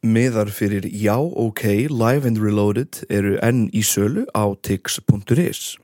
Miðar 0.00 0.48
fyrir 0.48 0.86
Já 0.96 1.18
OK 1.20 1.90
Live 1.92 2.24
and 2.24 2.38
Reloaded 2.40 3.02
eru 3.12 3.34
enn 3.44 3.66
í 3.76 3.82
sölu 3.84 4.22
á 4.32 4.48
tix.is. 4.64 5.76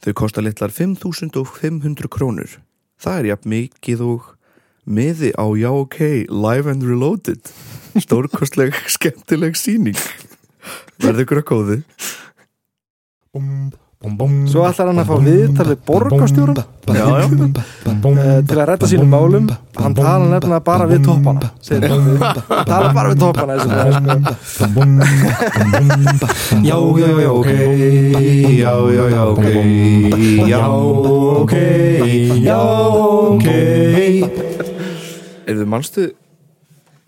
Þau 0.00 0.12
kosta 0.16 0.40
litlar 0.40 0.72
5.500 0.72 2.08
krónur. 2.08 2.54
Það 2.96 3.18
er 3.18 3.28
jafn 3.28 3.52
mikið 3.52 4.04
og 4.06 4.30
miði 4.88 5.34
á 5.36 5.44
Já 5.60 5.68
OK 5.68 6.00
Live 6.32 6.72
and 6.72 6.86
Reloaded. 6.88 7.52
Stórkostleg, 8.00 8.72
skemmtileg 8.96 9.60
síning. 9.60 10.00
Verður 10.96 11.26
ykkur 11.26 11.42
að 11.42 11.48
góði. 11.52 11.78
Svo 13.98 14.62
ætlar 14.62 14.92
hann 14.92 15.00
að 15.02 15.08
fá 15.08 15.16
viðtalið 15.24 15.78
borgarstjórum 15.88 16.58
Já, 16.94 17.06
já. 17.18 17.24
eh, 17.26 18.42
til 18.46 18.54
að 18.54 18.68
rætta 18.70 18.86
sínum 18.86 19.08
málum 19.10 19.48
hann 19.74 19.96
tala 19.98 20.28
nefnilega 20.30 20.60
bara 20.68 20.86
við 20.86 21.02
toppana 21.08 21.48
segir 21.58 21.90
hann. 21.90 22.06
tala 22.68 22.92
bara 22.94 23.10
við 23.10 23.18
toppana 23.24 23.58
sko. 23.58 23.74
Já, 26.62 26.78
já, 27.02 27.10
já, 27.24 27.30
ok 27.34 27.50
Já, 28.54 28.72
já, 28.94 29.04
já, 29.10 29.22
ok 29.34 29.44
Já, 30.46 30.62
ok 31.42 31.54
Já, 32.46 32.60
ok 33.34 33.46
Erðu 35.48 35.66
mannstu 35.74 36.12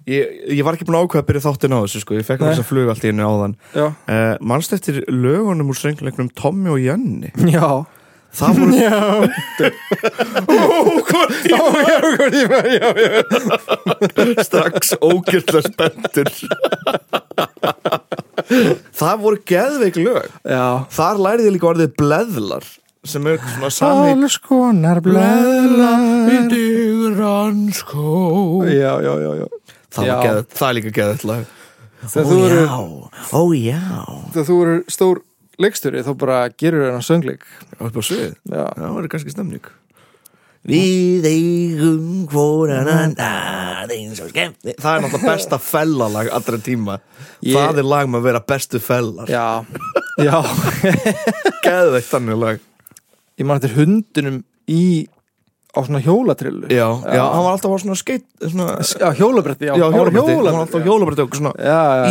ég, 0.08 0.24
ég 0.56 0.64
var 0.66 0.76
ekki 0.76 0.86
búin 0.88 0.98
að 1.00 1.06
ákveða 1.06 1.22
að 1.24 1.28
byrja 1.30 1.44
þáttin 1.46 1.76
á 1.76 1.78
þessu 1.84 2.02
sko. 2.04 2.18
Ég 2.18 2.26
fekk 2.28 2.44
þess 2.46 2.62
að 2.62 2.68
flug 2.70 2.88
allt 2.92 3.04
í 3.04 3.10
henni 3.10 3.26
áðan. 3.26 3.54
Já, 3.76 3.86
uh, 3.90 4.34
Mannstu 4.40 4.76
eftir 4.78 5.00
lögunum 5.08 5.72
úr 5.72 5.78
söngleiknum 5.80 6.30
Tommy 6.38 6.70
og 6.72 6.80
Jenny? 6.82 7.30
Já. 7.50 7.84
Það 8.30 8.58
voru 8.60 8.74
Já, 8.78 8.94
já. 12.78 12.88
strax 14.46 14.92
ógjörlega 15.02 15.62
spenntur. 15.66 16.30
Það 19.00 19.16
voru 19.24 19.40
geðveik 19.50 19.98
lög. 19.98 20.28
Já. 20.46 20.86
Þar 20.94 21.24
lærið 21.26 21.48
ég 21.50 21.56
líka 21.56 21.70
orðið 21.72 21.90
bleðlar 21.98 22.70
sem 23.08 23.24
er 23.30 23.38
svona 23.40 23.70
sami 23.72 24.10
Alls 24.12 24.34
konar 24.44 24.98
bleðla 25.00 25.92
í 26.28 26.40
digranskó 26.50 28.10
Já, 28.68 29.00
já, 29.00 29.14
já, 29.24 29.30
já 29.40 29.46
það, 29.94 30.12
geð, 30.24 30.40
það 30.58 30.68
er 30.70 30.76
líka 30.78 30.94
geðið 31.00 31.26
lag. 31.30 31.56
Þegar 32.00 32.30
þú 32.30 32.38
eru, 32.46 32.62
ó 33.36 33.42
já. 33.58 33.80
Þegar 34.32 34.46
þú 34.48 34.56
eru 34.64 34.76
stór 34.96 35.20
leikstjóri 35.60 36.04
þá 36.06 36.12
bara 36.22 36.38
gerur 36.56 36.86
þennan 36.88 37.04
söngleik. 37.04 37.44
Upp 37.76 37.98
á 38.00 38.02
svið, 38.06 38.32
Já, 38.48 38.64
það 38.78 38.94
var 38.96 39.08
kannski 39.12 39.34
stemning. 39.34 39.68
Við 40.70 41.24
eigum 41.24 42.26
hvoran 42.28 42.88
annan. 42.92 43.14
Eins 43.90 44.18
og 44.20 44.28
skemmt. 44.28 44.58
Það 44.76 44.90
er 44.96 45.04
náttúrulega 45.06 45.30
besta 45.32 45.58
fellalag 45.64 46.28
allra 46.36 46.58
tíma. 46.60 46.98
Ég- 47.40 47.56
Það 47.56 47.78
er 47.80 47.88
lag 47.88 48.08
með 48.12 48.20
að 48.20 48.26
vera 48.28 48.42
bestu 48.52 48.80
fellar. 48.84 49.30
Já, 49.32 49.64
já. 50.20 50.36
Geðveikt 51.64 52.10
þannig 52.12 52.38
lag. 52.42 52.60
Ég 53.40 53.48
man 53.48 53.56
eftir 53.56 53.72
hundunum 53.78 54.42
í 54.68 54.82
á 55.70 55.78
svona 55.86 56.00
hjólatrillu. 56.02 56.66
Já, 56.70 56.88
já, 57.04 57.22
hann 57.22 57.44
var 57.46 57.54
alltaf 57.54 57.70
á 57.70 57.78
svona 57.82 57.96
skeitt 57.98 58.26
svona, 58.42 58.68
Já, 58.82 59.08
hjólabretti, 59.18 59.68
já, 59.70 59.74
Já, 59.78 59.86
hjólabretti, 59.86 60.34
hann 60.34 60.44
var 60.44 60.64
alltaf 60.64 60.80
á 60.82 60.86
hjólabretti 60.86 61.24
og 61.26 61.36
svona 61.38 61.52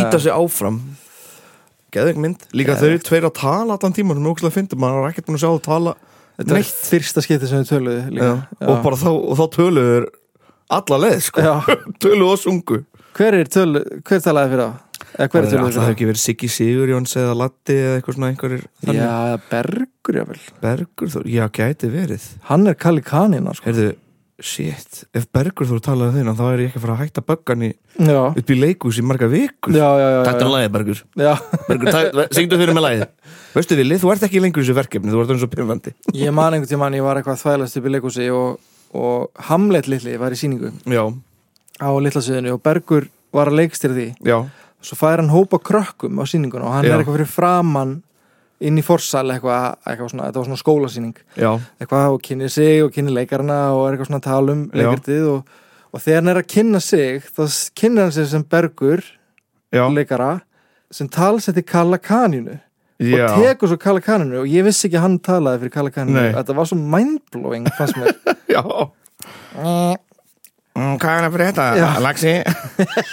íta 0.00 0.20
sig 0.20 0.32
áfram. 0.32 0.80
Geðveik 1.90 2.20
mynd. 2.22 2.46
Líka 2.54 2.76
þau 2.78 2.86
eru 2.92 3.02
tveir 3.02 3.26
að 3.26 3.34
tala 3.40 3.76
allan 3.76 3.96
tíma 3.96 4.14
sem 4.14 4.24
er 4.24 4.30
ógæslega 4.30 4.54
fyndum, 4.54 4.80
maður 4.80 5.04
er 5.04 5.10
ekkert 5.10 5.26
búin 5.26 5.38
að 5.40 5.44
sjá 5.44 5.50
að 5.50 5.62
tala 5.66 5.96
Þetta 6.40 6.56
er 6.56 6.68
fyrsta 6.88 7.20
skipti 7.24 7.48
sem 7.50 7.60
við 7.60 7.70
töluðu 7.74 8.28
og 8.64 8.78
bara 8.84 8.96
þá, 8.96 9.10
og 9.12 9.34
þá 9.36 9.44
töluður 9.58 10.06
alla 10.70 10.98
leið, 11.02 11.18
sko. 11.26 11.42
Töluðu 12.02 12.30
og 12.30 12.40
sungu. 12.40 12.78
Hver 13.18 13.36
er 13.40 13.50
tölu, 13.50 13.82
hver 14.06 14.22
talaði 14.24 14.52
fyrir 14.54 14.62
það? 14.64 14.78
Eða 15.20 15.28
hver 15.34 15.44
er 15.44 15.50
Það? 15.50 15.66
Hefði 15.76 15.94
ekki 15.94 16.06
verið 16.08 16.22
Siggi 16.22 16.48
Sigurjóns 16.48 17.16
eða 17.20 17.32
Latti 17.36 17.74
eða 17.76 17.96
eitthvað 17.98 18.16
svona 18.16 18.28
einhverjir 18.32 18.62
þannig. 18.80 19.00
Já, 19.00 19.40
Bergur, 19.50 20.16
jável 20.22 20.38
Bergur 20.62 21.10
Þór, 21.12 21.26
já, 21.28 21.42
gæti 21.60 21.90
verið. 21.92 22.28
Hann 22.48 22.70
er 22.70 22.78
Kalli 22.80 23.02
Kanina, 23.04 23.52
sko. 23.58 23.66
Heyrðu, 23.68 23.90
shit, 24.40 25.02
ef 25.12 25.26
Bergur 25.36 25.68
Þór 25.68 25.82
talaði 25.84 26.16
þeirna 26.16 26.34
þá 26.38 26.42
er 26.46 26.62
ég 26.64 26.70
ekki 26.70 26.80
að 26.80 26.84
fara 26.86 26.94
að 26.96 27.02
hætta 27.04 27.24
böggan 27.28 27.66
í 27.66 27.70
Já, 28.00 28.20
upp 28.40 28.54
í 28.54 28.56
leikus 28.56 29.00
í 29.02 29.04
marga 29.04 29.28
vikur. 29.28 29.76
Já, 29.76 29.88
já, 30.00 30.06
já, 30.16 30.20
Þetta 30.30 30.40
er 30.40 30.48
já. 30.48 30.52
lagið, 30.56 30.72
Bergur. 30.78 31.02
Já. 31.20 31.32
Bergur, 31.68 32.32
syngdu 32.38 32.60
fyrir 32.62 32.76
með 32.78 32.86
lagið. 32.86 33.04
Veistu 33.58 33.76
Vili, 33.76 33.98
þú 34.00 34.12
ert 34.14 34.24
ekki 34.30 34.40
lengur 34.40 34.62
í 34.62 34.64
þessu 34.64 34.78
verkefni 34.78 35.10
þú 35.12 35.20
ert 35.24 35.32
eins 35.34 35.42
og 35.44 35.50
pimvandi 35.52 35.92
Ég 36.14 36.30
man 36.32 36.54
einhvern 36.54 36.70
tímann, 36.70 36.94
ég 36.96 37.02
var 37.04 37.18
eitthvað 37.18 37.34
að 37.34 37.42
þvælast 37.44 37.80
upp 37.80 37.88
í 37.90 37.92
leikúsi 37.96 38.28
og, 38.30 38.60
og 38.94 39.44
Hamlet 39.50 39.88
litli 39.90 40.14
var 40.22 40.32
í 40.32 40.38
sýningu. 40.38 40.70
Já, 40.86 41.02
á 41.82 41.90
litlasviðinu 42.06 42.54
og 42.56 42.62
Bergur 42.64 43.08
var 43.34 43.50
að 43.50 43.58
leikstýra 43.60 43.96
því. 43.98 44.06
Já, 44.26 44.38
svo 44.80 44.96
fær 44.96 45.20
hann 45.22 45.32
hópa 45.32 45.58
krökkum 45.62 46.20
á 46.20 46.24
sýninguna 46.28 46.66
og 46.68 46.72
hann 46.78 46.86
Já. 46.88 46.94
er 46.94 47.02
eitthvað 47.02 47.18
fyrir 47.18 47.30
framann 47.30 47.98
inn 48.60 48.76
í 48.76 48.84
forsal 48.84 49.24
eitthvað, 49.32 49.78
eitthvað 49.88 50.10
svona, 50.12 50.28
þetta 50.28 50.40
var 50.42 50.48
svona 50.50 50.60
skólasýning 50.60 51.20
já, 51.40 51.50
eitthvað 51.80 52.14
og 52.16 52.22
kynni 52.26 52.48
sig 52.52 52.82
og 52.84 52.92
kynni 52.92 53.14
leikarana 53.16 53.60
og 53.72 53.86
er 53.86 53.94
eitthvað 53.96 54.10
svona 54.10 54.20
að 54.20 54.26
tala 54.28 54.56
um 54.56 54.64
Já. 54.68 54.80
leikartið 54.82 55.28
og, 55.32 55.54
og 55.90 56.02
þegar 56.04 56.20
hann 56.20 56.32
er 56.34 56.40
að 56.42 56.50
kynna 56.54 56.80
sig 56.84 57.22
þá 57.30 57.44
kynna 57.80 58.06
hann 58.06 58.12
sig 58.18 58.28
sem 58.32 58.44
Bergur 58.44 59.04
já, 59.72 59.84
leikara 59.88 60.32
sem 60.90 61.08
talsetti 61.08 61.62
Kalla 61.64 61.96
Kaninu 62.02 62.58
já. 63.00 63.24
og 63.30 63.40
tekur 63.40 63.72
svo 63.72 63.80
Kalla 63.80 64.04
Kaninu 64.04 64.42
og 64.42 64.52
ég 64.52 64.66
vissi 64.66 64.88
ekki 64.90 65.00
að 65.00 65.06
hann 65.06 65.18
talaði 65.24 65.64
fyrir 65.64 65.74
Kalla 65.78 65.94
Kaninu 65.96 66.20
Nei. 66.20 66.32
þetta 66.36 66.56
var 66.60 66.68
svo 66.68 66.80
mindblowing 66.96 67.68
fannst 67.78 67.96
mér 67.96 68.12
Já 68.56 68.62
Hvað 71.00 71.16
er 71.16 71.24
það 71.26 71.34
fyrir 71.36 71.48
þetta? 71.50 71.66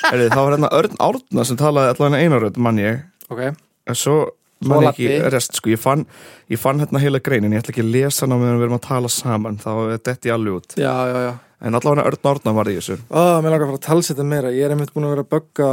Heyrðu, 0.07 0.27
Það 0.33 0.41
var 0.43 0.55
hérna 0.57 0.69
Örn 0.79 0.97
Árna 1.07 1.45
sem 1.47 1.59
talaði 1.59 1.93
allan 1.93 2.17
einaröð 2.19 2.59
mann 2.67 2.81
ég. 2.83 2.99
Ok, 3.31 3.41
En 3.87 3.95
Svo 3.97 4.17
Svo 4.57 4.71
man 4.73 4.87
ég 4.87 4.93
ekki 4.95 5.29
rest 5.29 5.53
sko. 5.59 5.69
ég, 5.69 5.77
fann, 5.77 6.05
ég 6.49 6.57
fann 6.57 6.79
hérna 6.81 6.97
heila 7.03 7.19
greinin. 7.21 7.53
Ég 7.53 7.61
ætla 7.61 7.75
ekki 7.75 7.83
að 7.85 7.91
lesa 7.93 8.25
hana 8.25 8.39
meðan 8.41 8.57
við 8.57 8.65
erum 8.65 8.77
að 8.79 8.87
tala 8.87 9.11
saman. 9.13 9.59
Þá 9.61 9.69
er 9.93 9.99
þetta 10.01 10.29
í 10.29 10.33
alveg 10.33 10.55
út. 10.57 10.75
Já, 10.81 10.93
já, 11.11 11.19
já. 11.27 11.33
En 11.67 11.77
allavega 11.77 12.07
Örn 12.09 12.29
Árna 12.31 12.53
var 12.57 12.69
í 12.71 12.73
þessu. 12.79 12.97
Ó, 13.13 13.21
mér 13.45 13.53
langar 13.53 13.67
að 13.67 13.69
fara 13.75 13.77
að 13.81 13.85
talseta 13.85 14.25
meira. 14.25 14.49
Ég 14.53 14.65
er 14.65 14.73
einmitt 14.73 14.93
búin 14.95 15.05
að 15.05 15.13
vera 15.13 15.25
að 15.27 15.29
bögga 15.35 15.69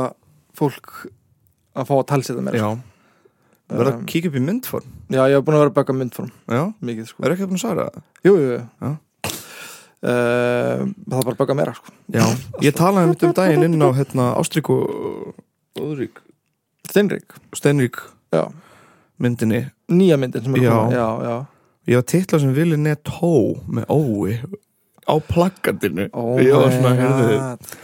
fólk 0.61 0.93
að 1.81 1.89
fá 1.89 1.95
að 1.97 2.05
talseta 2.13 2.45
meira 2.45 2.61
Já. 2.61 2.69
Verða 3.73 3.95
Um, 3.95 4.03
að 4.05 4.07
kíkja 4.13 4.29
upp 4.29 4.35
í 4.37 4.41
myndform? 4.45 4.89
Já, 5.09 5.23
ég 5.33 5.39
hef 5.39 5.45
búin 5.47 5.57
að 5.57 5.63
vera 5.65 5.73
að 5.73 5.77
bögga 5.79 5.95
myndform. 5.97 6.31
Já, 6.53 6.63
mikið 6.85 7.07
sko. 7.09 7.25
Er 7.25 7.33
ekki 7.33 7.47
búin 7.49 7.57
að 7.57 7.63
svara? 7.65 7.87
Það? 7.89 8.03
jú, 8.29 8.35
jú. 8.45 8.91
Uh, 10.05 10.83
það 11.09 11.17
er 11.17 11.25
bara 11.25 11.33
að 11.33 11.39
bögga 11.41 11.55
meira 11.57 11.73
sko. 11.79 11.93
Já, 12.13 12.25
ég 12.61 12.75
talaði 12.77 13.15
um 13.15 13.33
daginn 13.39 13.63
inn 13.71 13.81
á 13.81 13.89
hérna, 13.97 14.27
Ástrík 14.37 14.69
og 14.75 15.31
Úðrík 15.81 16.21
Steinrik, 16.91 17.33
Steinrík 17.57 17.97
já, 18.35 18.43
myndinni. 19.17 19.63
Nýja 19.89 20.19
myndin 20.21 20.45
sem 20.45 20.59
er 20.61 20.67
koma 20.69 20.93
já, 20.93 21.07
já. 21.25 21.35
Ég 21.89 21.99
var 22.03 22.07
titlað 22.13 22.45
sem 22.45 22.53
Vili 22.57 22.77
Netó 22.81 23.33
með 23.65 23.89
ói 23.89 24.37
á 25.09 25.15
plakkandinu 25.25 26.07
Oh 26.13 26.37
Ég 26.41 26.53
var 26.53 26.69
my 26.69 26.77
svona, 26.77 26.93
heyrðu, 27.01 27.41
God. 27.41 27.75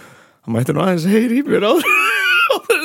það 0.45 0.55
mætti 0.59 0.77
nú 0.77 0.85
aðeins 0.85 1.09
heyri 1.15 1.41
í 1.41 1.47
mér 1.49 1.67
áður 1.73 1.89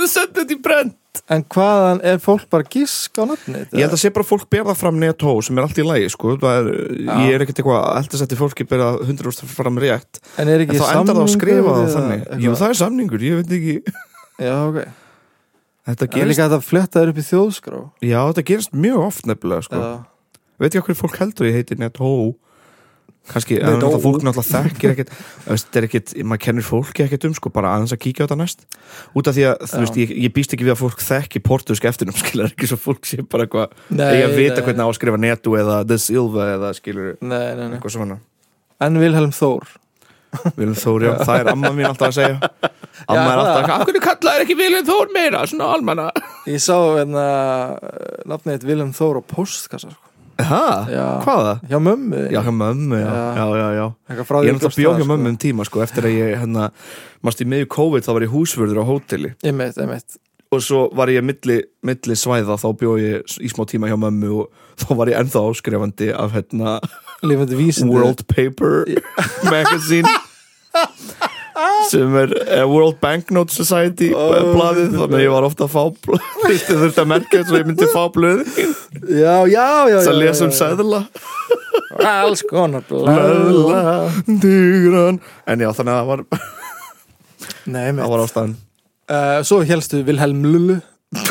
en 0.06 0.10
þið 0.10 0.14
sendið 0.14 0.40
þetta 0.44 0.56
í 0.56 0.62
brend 0.70 0.96
en 1.32 1.44
hvaðan 1.56 2.02
er 2.06 2.18
fólk 2.22 2.44
bara 2.52 2.66
gisk 2.70 3.18
á 3.18 3.24
nafnið 3.30 3.72
Ég 3.74 3.86
held 3.86 3.96
að 3.96 4.02
sé 4.02 4.10
bara 4.14 4.26
að 4.26 4.30
fólk 4.34 4.50
berða 4.52 4.76
fram 4.78 4.98
Netó 5.00 5.32
sem 5.46 5.58
er 5.58 5.66
allt 5.66 5.80
í 5.80 5.86
lagi, 5.88 6.10
sko. 6.12 6.34
Það 6.42 6.58
er, 6.60 6.68
Ég 7.24 7.38
er 7.38 7.46
ekkert 7.46 7.62
eitthvað 7.62 7.80
að 7.80 8.00
elda 8.02 8.20
setti 8.20 8.38
fólki 8.40 8.68
berða 8.68 8.90
100% 9.06 9.54
fram 9.56 9.80
rétt. 9.82 10.20
En 10.38 10.52
er 10.52 10.60
En 10.60 10.66
ekki 10.66 10.78
þá 10.82 10.90
endar 10.92 11.16
það 11.16 11.24
að 11.24 11.32
skrifa 11.38 11.76
það 11.80 11.88
þannig. 11.96 12.20
eitthvað? 12.26 12.44
Jú, 12.46 12.56
það 12.60 12.74
er 12.76 12.80
samningur, 12.82 13.26
ég 13.26 13.40
veit 13.40 13.56
ekki. 13.58 13.78
Já, 14.44 14.56
ok, 14.68 14.82
Þetta 15.86 16.02
það 16.02 16.06
er 16.10 16.14
gerist, 16.18 16.32
líka 16.34 16.46
hægt 16.50 16.58
að 16.60 16.68
fletta 16.68 17.02
þér 17.02 17.14
upp 17.14 17.18
í 17.22 17.26
þjóðskrá? 17.30 17.80
Já, 18.04 18.20
þetta 18.30 18.46
gerist 18.52 18.76
mjög 18.86 19.02
oft 19.06 19.28
nefnilega, 19.32 19.66
sko. 19.70 19.82
Já, 19.82 20.42
Veit 20.60 20.72
ekki 20.76 20.86
hvað 20.88 21.00
fólk 21.02 21.18
heldur 21.20 21.48
ég 21.50 21.58
heiti 21.60 21.76
Netó 21.80 22.12
kannski, 23.30 23.58
en 23.60 23.76
náttúrulega 23.76 24.02
fólk 24.04 24.26
náttúrulega 24.26 24.66
þekkir 24.70 24.92
ekkert 24.94 25.14
þetta 25.46 25.80
er 25.80 25.88
ekkert, 25.88 26.14
maður 26.24 26.44
kennir 26.46 26.66
fólki 26.68 27.06
ekkert 27.06 27.28
um 27.30 27.36
sko, 27.38 27.52
bara 27.54 27.72
aðeins 27.76 27.96
að 27.96 28.02
kíkja 28.06 28.22
á 28.22 28.26
þetta 28.26 28.38
næst. 28.42 28.66
Út 29.18 29.30
af 29.32 29.38
því 29.38 29.48
að, 29.50 29.56
þú 29.72 29.82
veist, 29.86 30.00
ég, 30.02 30.14
ég 30.26 30.36
býst 30.36 30.56
ekki 30.56 30.68
við 30.68 30.76
að 30.76 30.82
fólk 30.84 31.06
þekki 31.06 31.42
portusk 31.46 31.88
eftirnum, 31.90 32.18
skilur 32.22 32.52
ekki 32.52 32.70
svo 32.72 32.78
fólk 32.82 33.10
sé 33.10 33.22
bara 33.26 33.48
eitthvað, 33.48 33.74
eigi 33.96 34.28
að 34.28 34.38
vita 34.38 34.60
nei, 34.60 34.66
hvernig 34.68 34.86
á 34.86 34.88
að 34.90 34.98
skrifa 35.00 35.22
Neto 35.26 35.58
eða 35.60 35.80
The 35.90 35.98
Silva 36.02 36.52
eða 36.54 36.74
skilur 36.78 37.16
nei, 37.22 37.48
nei, 37.58 37.66
eitthvað 37.74 37.96
svona. 37.98 38.20
En 38.86 39.02
Vilhelm 39.02 39.34
Þór. 39.36 39.64
Viljum 40.56 40.76
Þór, 40.76 41.06
já, 41.06 41.12
það 41.24 41.38
er 41.40 41.50
amma 41.54 41.70
mín 41.76 41.88
alltaf 41.88 42.10
að 42.12 42.18
segja. 42.18 42.50
Amma 43.12 43.22
Já, 43.22 43.32
er 43.32 43.40
alltaf, 43.40 43.56
það. 43.56 43.72
af 43.72 43.86
hvernig 43.88 44.04
kallaður 44.04 44.44
ekki 44.46 44.56
Viljum 44.60 44.86
Þór 44.88 45.12
meira, 45.16 45.42
svona 45.48 45.68
almanna. 45.76 46.08
Ég 46.48 46.60
sá 46.64 46.76
Hæ? 50.36 50.62
Hvaða? 51.24 51.54
hjá 51.70 51.80
mömmu 51.80 52.26
Já, 52.34 52.42
hjá 52.44 52.52
mömmu, 52.52 52.98
já, 53.00 53.08
Já. 53.08 53.46
já, 53.56 53.68
já, 53.76 53.86
Ég 54.10 54.18
er 54.18 54.26
náttúrulega 54.26 54.60
bjóst 54.60 54.78
bjóð 54.80 54.92
þar, 54.92 55.00
hjá 55.00 55.06
sko. 55.06 55.12
mömmu 55.14 55.30
um 55.32 55.38
tíma 55.40 55.66
sko, 55.66 55.82
eftir 55.86 56.04
að 56.10 56.16
ég, 56.20 56.36
hérna, 56.42 56.70
mást 57.24 57.42
í 57.42 57.48
miðju 57.48 57.70
COVID 57.72 58.04
þá 58.06 58.12
var 58.18 58.26
ég 58.28 58.34
húsvörður 58.36 58.82
á 58.84 58.86
hóteli 58.90 59.32
einmitt, 59.44 59.78
einmitt 59.80 60.18
og 60.52 60.62
svo 60.62 60.90
var 60.96 61.08
ég 61.12 61.24
milli, 61.26 61.62
milli 61.84 62.16
svæða 62.16 62.56
þá 62.62 62.68
bjóð 62.80 63.00
ég 63.02 63.38
í 63.44 63.50
smá 63.52 63.64
tíma 63.68 63.88
hjá 63.90 63.96
mömmu 64.00 64.30
og 64.44 64.52
þá 64.80 64.92
var 65.00 65.08
ég 65.12 65.18
ennþá 65.24 65.42
áskrifandi 65.52 66.12
af 66.16 66.36
hérna 66.36 66.78
lifandi 67.24 67.56
vísindi 67.56 67.96
World 67.96 68.26
Paper 68.28 68.86
magazine 69.56 70.08
sem 71.90 72.18
er 72.22 72.34
uh, 72.40 72.64
World 72.70 72.98
Banknote 73.04 73.54
Society 73.56 74.12
oh, 74.16 74.34
blaðið, 74.56 74.96
þannig 74.96 75.20
að 75.20 75.26
ég 75.26 75.34
var 75.36 75.48
ofta 75.48 75.68
að 75.68 75.76
fá 75.76 75.84
blöð 76.08 76.26
þú 76.66 76.78
þurfti 76.82 77.04
að 77.04 77.12
merka 77.12 77.42
þess 77.42 77.54
að 77.54 77.60
ég 77.62 77.70
myndi 77.72 77.92
fá 77.94 78.04
blöð 78.16 78.44
Já, 78.56 79.36
já, 79.52 79.68
já 79.92 79.98
þess 80.00 80.12
að 80.12 80.20
lesa 80.22 80.50
um 80.50 80.56
já. 80.56 81.02
Alls 82.06 82.42
konar 82.50 82.84
blöð. 82.90 84.18
Digran. 84.28 85.22
En 85.48 85.64
já, 85.64 85.70
þannig 85.78 85.94
að 85.94 86.00
það 86.00 86.10
var, 86.10 86.24
Nei, 87.66 87.86
það 87.96 88.12
var 88.12 88.24
ástæðan. 88.26 88.56
Uh, 89.06 89.40
Svo 89.46 89.62
helstu 89.66 90.02
Vilhelm 90.06 90.44
Lullu 90.46 90.80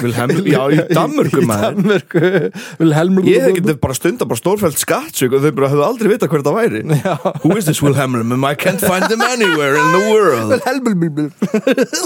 Vilhelm, 0.00 0.32
já, 0.48 0.60
í 0.72 0.78
Danmörku 0.96 1.42
maður 1.46 2.02
Vilhelm 2.80 3.20
Ég 3.28 3.44
hefði 3.44 3.58
getið 3.60 3.78
bara 3.82 3.96
stunda 3.96 4.26
bara 4.28 4.40
stórfælt 4.40 4.80
skattsug 4.80 5.36
og 5.36 5.44
þau 5.44 5.52
bara 5.58 5.70
hefðu 5.72 5.84
aldrei 5.86 6.10
vita 6.14 6.28
hver 6.30 6.44
það 6.46 6.58
væri 6.58 6.82
Já 7.00 7.14
Who 7.44 7.56
is 7.58 7.68
this 7.68 7.82
Wilhelm? 7.84 8.16
I 8.44 8.54
can't 8.58 8.82
find 8.82 9.06
them 9.12 9.22
anywhere 9.26 9.78
in 9.80 9.88
the 9.94 10.02
world 10.10 10.54
Vilhelm 10.54 11.30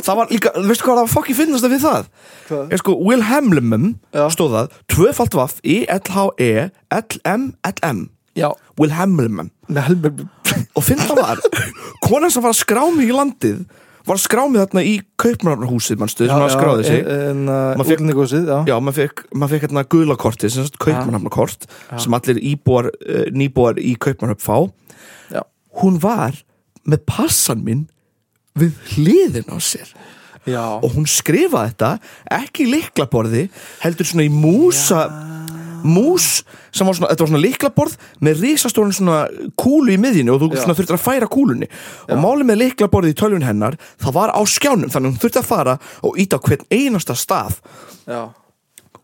Það 0.04 0.20
var 0.20 0.30
líka, 0.32 0.52
veistu 0.58 0.86
hvað 0.88 1.00
það 1.00 1.02
var 1.04 1.12
fokki 1.14 1.36
finnast 1.38 1.68
við 1.68 1.82
það? 1.86 2.08
Hvað? 2.48 2.62
Ég 2.74 2.82
sko, 2.82 2.96
Wilhelmum 3.08 3.88
Já. 4.14 4.24
stóð 4.34 4.54
það 4.58 4.78
Tvöfalt 4.94 5.38
vaff 5.38 5.58
í 5.64 5.80
L-H-E 5.98 6.52
L-M-L-M 7.00 8.06
Já 8.38 8.50
Lullu 9.68 10.28
Og 10.78 10.84
finn 10.86 11.00
það 11.02 11.20
var 11.20 11.42
Konan 12.04 12.32
sem 12.32 12.44
var 12.44 12.54
að 12.54 12.60
skrá 12.62 12.84
mig 12.94 13.10
í 13.10 13.14
landið 13.16 13.64
Var 14.08 14.16
að 14.16 14.24
skrá 14.24 14.42
mig 14.48 14.62
þarna 14.62 14.82
í 14.88 14.94
Kaupmannarhúsið 15.20 16.00
Manstu, 16.00 16.24
sem 16.24 16.32
var 16.32 16.46
að 16.46 16.54
skráði 16.54 16.84
sig? 16.86 17.02
Maður 17.44 17.94
útlendingúsið, 17.94 18.48
já. 18.48 18.58
Já, 18.70 18.74
maður 18.80 18.96
fekk, 19.02 19.22
maður 19.34 19.52
fekk 19.54 19.66
hérna 19.66 19.84
gulakortið 19.92 20.54
sem 20.54 20.66
sagt 20.66 20.78
kaupmannhafnarkort 20.80 21.66
sem 22.00 22.16
allir 22.16 22.40
íbúar, 22.54 22.88
uh, 23.04 23.26
nýbúar 23.36 23.80
í 23.82 23.92
kaupmannhafn 24.00 24.44
fá. 24.44 24.58
Já. 25.34 25.42
hún 25.82 25.98
var 26.00 26.40
með 26.88 27.04
passan 27.06 27.60
minn 27.66 27.84
við 28.58 28.78
hliðin 28.94 29.52
á 29.52 29.58
sér. 29.60 29.92
Já. 30.48 30.64
Og 30.80 30.94
hún 30.96 31.06
skrifaði 31.08 31.74
þetta 31.74 31.90
ekki 32.38 32.64
í 32.64 32.70
liklaborði 32.72 33.48
heldur 33.82 34.08
svona 34.08 34.24
í 34.24 34.32
músa 34.32 35.04
mús 35.84 36.28
sem 36.74 36.86
var 36.88 36.96
svona, 36.96 37.10
þetta 37.12 37.24
var 37.24 37.30
svona 37.32 37.42
liklaborð 37.44 37.96
með 38.24 38.42
risastórun 38.44 38.94
svona 38.96 39.20
kúlu 39.58 39.94
í 39.94 40.00
miðjunni 40.00 40.32
og 40.34 40.42
þú 40.42 40.50
Já. 40.52 40.62
svona 40.64 40.76
þurftir 40.78 40.98
að 40.98 41.04
færa 41.04 41.30
kúlunni. 41.30 41.68
Og 42.08 42.22
málið 42.22 42.50
með 42.50 42.60
liklaborði 42.64 43.14
í 43.14 43.18
tölvun 43.18 43.46
hennar 43.46 43.78
það 44.00 44.18
var 44.18 44.34
á 44.34 44.40
skjánum 44.48 44.92
þannig 44.92 45.14
hún 45.14 45.22
þurfti 45.22 45.42
að 45.42 45.50
fara 45.50 45.78
og 46.02 46.18
íta 46.20 46.38
á 46.38 46.44
hvern 46.44 46.66
einasta 46.70 47.16
stað. 47.18 47.60
Já. 48.08 48.22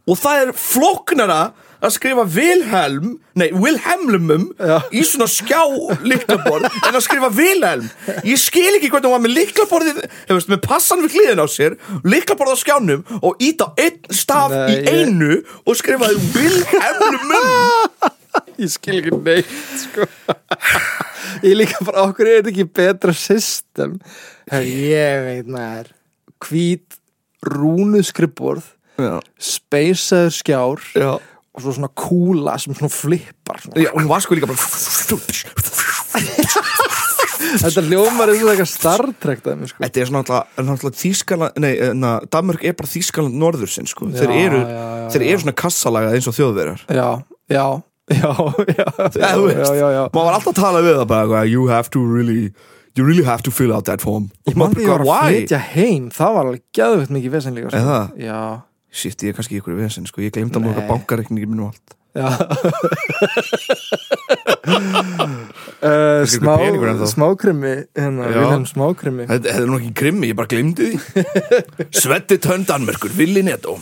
Og 0.05 0.21
það 0.21 0.43
er 0.43 0.57
flóknara 0.59 1.41
að 1.85 1.93
skrifa 1.95 2.25
Vilhelm 2.35 3.11
nei, 3.39 3.49
Wilhelmum 3.53 4.47
í 4.95 5.03
svona 5.07 5.27
skjá 5.31 5.61
liklaborð 6.07 6.67
en 6.71 6.95
að 6.97 7.03
skrifa 7.05 7.31
Vilhelm. 7.35 7.87
Ég 8.27 8.41
skil 8.41 8.71
ekki 8.79 8.91
hvernig 8.93 9.11
hún 9.11 9.17
var 9.19 9.25
með 9.27 9.35
liklaborðið 9.41 10.01
hefust, 10.31 10.51
með 10.53 10.63
passan 10.65 11.05
við 11.05 11.17
hliðin 11.19 11.43
á 11.45 11.47
sér 11.51 11.77
liklaborð 12.09 12.55
á 12.55 12.59
skjánum 12.63 13.05
og 13.21 13.43
ít 13.45 13.61
á 13.65 13.69
einn 13.85 14.01
staf 14.15 14.55
Nei, 14.55 14.65
í 14.71 14.77
ég- 14.81 14.91
einu 15.05 15.39
og 15.65 15.79
skrifaði 15.81 16.21
Wilhelmum 16.35 17.49
Ég 18.59 18.71
skil 18.73 18.97
ekki 18.99 19.15
neitt 19.23 19.51
sko. 19.79 20.07
Ég 21.47 21.55
líka 21.59 21.85
bara 21.87 22.03
okkur 22.09 22.27
er 22.27 22.41
þetta 22.41 22.51
ekki 22.51 22.65
betra 22.75 23.13
system? 23.15 23.95
Ég 24.51 25.23
veit 25.27 25.49
maður. 25.51 25.93
Hvít 26.43 26.97
rúnuskriborð 27.47 28.67
já, 28.99 29.19
Speisaður 29.39 30.35
skjár 30.39 30.83
já, 30.99 31.13
Og 31.55 31.63
svo 31.63 31.71
svona 31.77 31.91
kúla 31.95 32.57
sem 32.59 32.75
svona 32.75 32.91
flippar 32.91 33.61
svona. 33.63 33.79
já, 33.85 33.91
hún 33.95 34.09
var 34.11 34.21
sko 34.25 34.35
líka 34.35 34.49
bara 34.51 34.59
Þetta 37.55 37.83
ljómar 37.87 38.31
eins 38.33 38.43
og 38.43 38.51
eitthvað 38.53 38.71
Star 38.71 39.03
Trek 39.23 39.43
dæmi 39.45 39.69
sko 39.71 39.83
Þetta 39.85 40.03
er 40.03 40.09
svona 40.11 40.23
alltaf 40.59 40.99
Þískaland, 40.99 41.59
nei, 41.63 41.73
na, 41.99 42.17
Danmörk 42.33 42.65
er 42.67 42.75
bara 42.79 42.91
Þískaland 42.91 43.37
norðursinn 43.39 43.87
sko. 43.91 44.09
þeir, 44.15 44.31
Já, 44.33 44.45
eru, 44.49 44.61
já, 44.65 44.85
já, 45.05 45.09
þeir 45.15 45.27
eru 45.29 45.43
svona 45.45 45.57
kassalagað 45.63 46.17
eins 46.19 46.29
og 46.31 46.37
þjóðverjar 46.39 46.85
Já, 46.89 47.09
já, 47.55 47.67
já, 48.11 48.31
já, 49.15 49.31
já, 49.79 49.89
já, 49.95 50.03
maður 50.13 50.27
var 50.27 50.35
alltaf 50.39 50.53
að 50.55 50.59
tala 50.61 50.83
við 50.85 50.99
það 51.01 51.09
bara 51.15 51.45
you 51.49 51.67
have 51.71 51.91
to 51.95 52.03
really 52.05 52.51
you 52.99 53.07
really 53.07 53.25
have 53.27 53.43
to 53.47 53.51
fill 53.55 53.73
out 53.75 53.87
that 53.89 54.03
form 54.05 54.31
Ég 54.51 54.59
man 54.59 54.75
því 54.75 54.89
að 54.91 55.07
að 55.07 55.31
flytja 55.31 55.61
heim 55.73 56.11
Það 56.15 56.37
var 56.39 56.51
alveg 56.51 56.65
gæðvögt 56.79 57.15
mikið 57.17 57.37
vesen 57.39 57.57
líka 57.59 57.73
sko. 57.73 57.81
Er? 57.81 58.11
Já, 58.27 58.41
shit, 58.95 59.19
ég 59.27 59.35
er 59.35 59.39
kannski 59.39 59.59
í 59.59 59.61
ykkur 59.63 59.77
vesen 59.79 60.07
sko. 60.09 60.23
ég 60.25 60.35
glemd 60.35 60.57
að 60.57 60.69
mjög 60.69 60.87
bankareikningi 60.91 61.51
minn 61.51 61.67
og 61.67 61.75
allt. 61.75 61.99
Uh, 65.83 66.23
smá. 66.31 66.55
Smákrimi 67.11 67.73
hérna. 67.99 68.29
Vilhelm 68.31 68.67
Smákrimi. 68.71 69.27
Þetta 69.31 69.57
er 69.57 69.67
nú 69.67 69.81
ekki 69.81 69.91
krimmi, 69.99 70.31
ég 70.31 70.39
bara 70.39 70.51
glemdi 70.53 70.93
því. 70.95 71.25
Svetti 72.05 72.39
tönn 72.43 72.67
Danmörkur, 72.69 73.13
Willi 73.19 73.43
Netto 73.47 73.77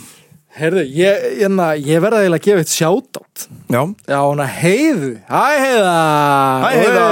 Herðu, 0.53 0.83
ég, 0.97 1.29
hérna, 1.41 1.71
ég 1.81 2.01
verða 2.05 2.21
eiginlega 2.21 2.43
að 2.43 2.47
gefa 2.49 2.65
eitt 2.65 2.73
shoutout. 2.75 3.45
Já, 3.73 3.83
Já, 4.05 4.19
hún 4.21 4.43
að 4.45 4.51
heiðu. 4.59 5.13
Hæ 5.29 5.45
heiða! 5.63 5.95
Hæ, 6.61 6.67
Heiða. 6.77 7.07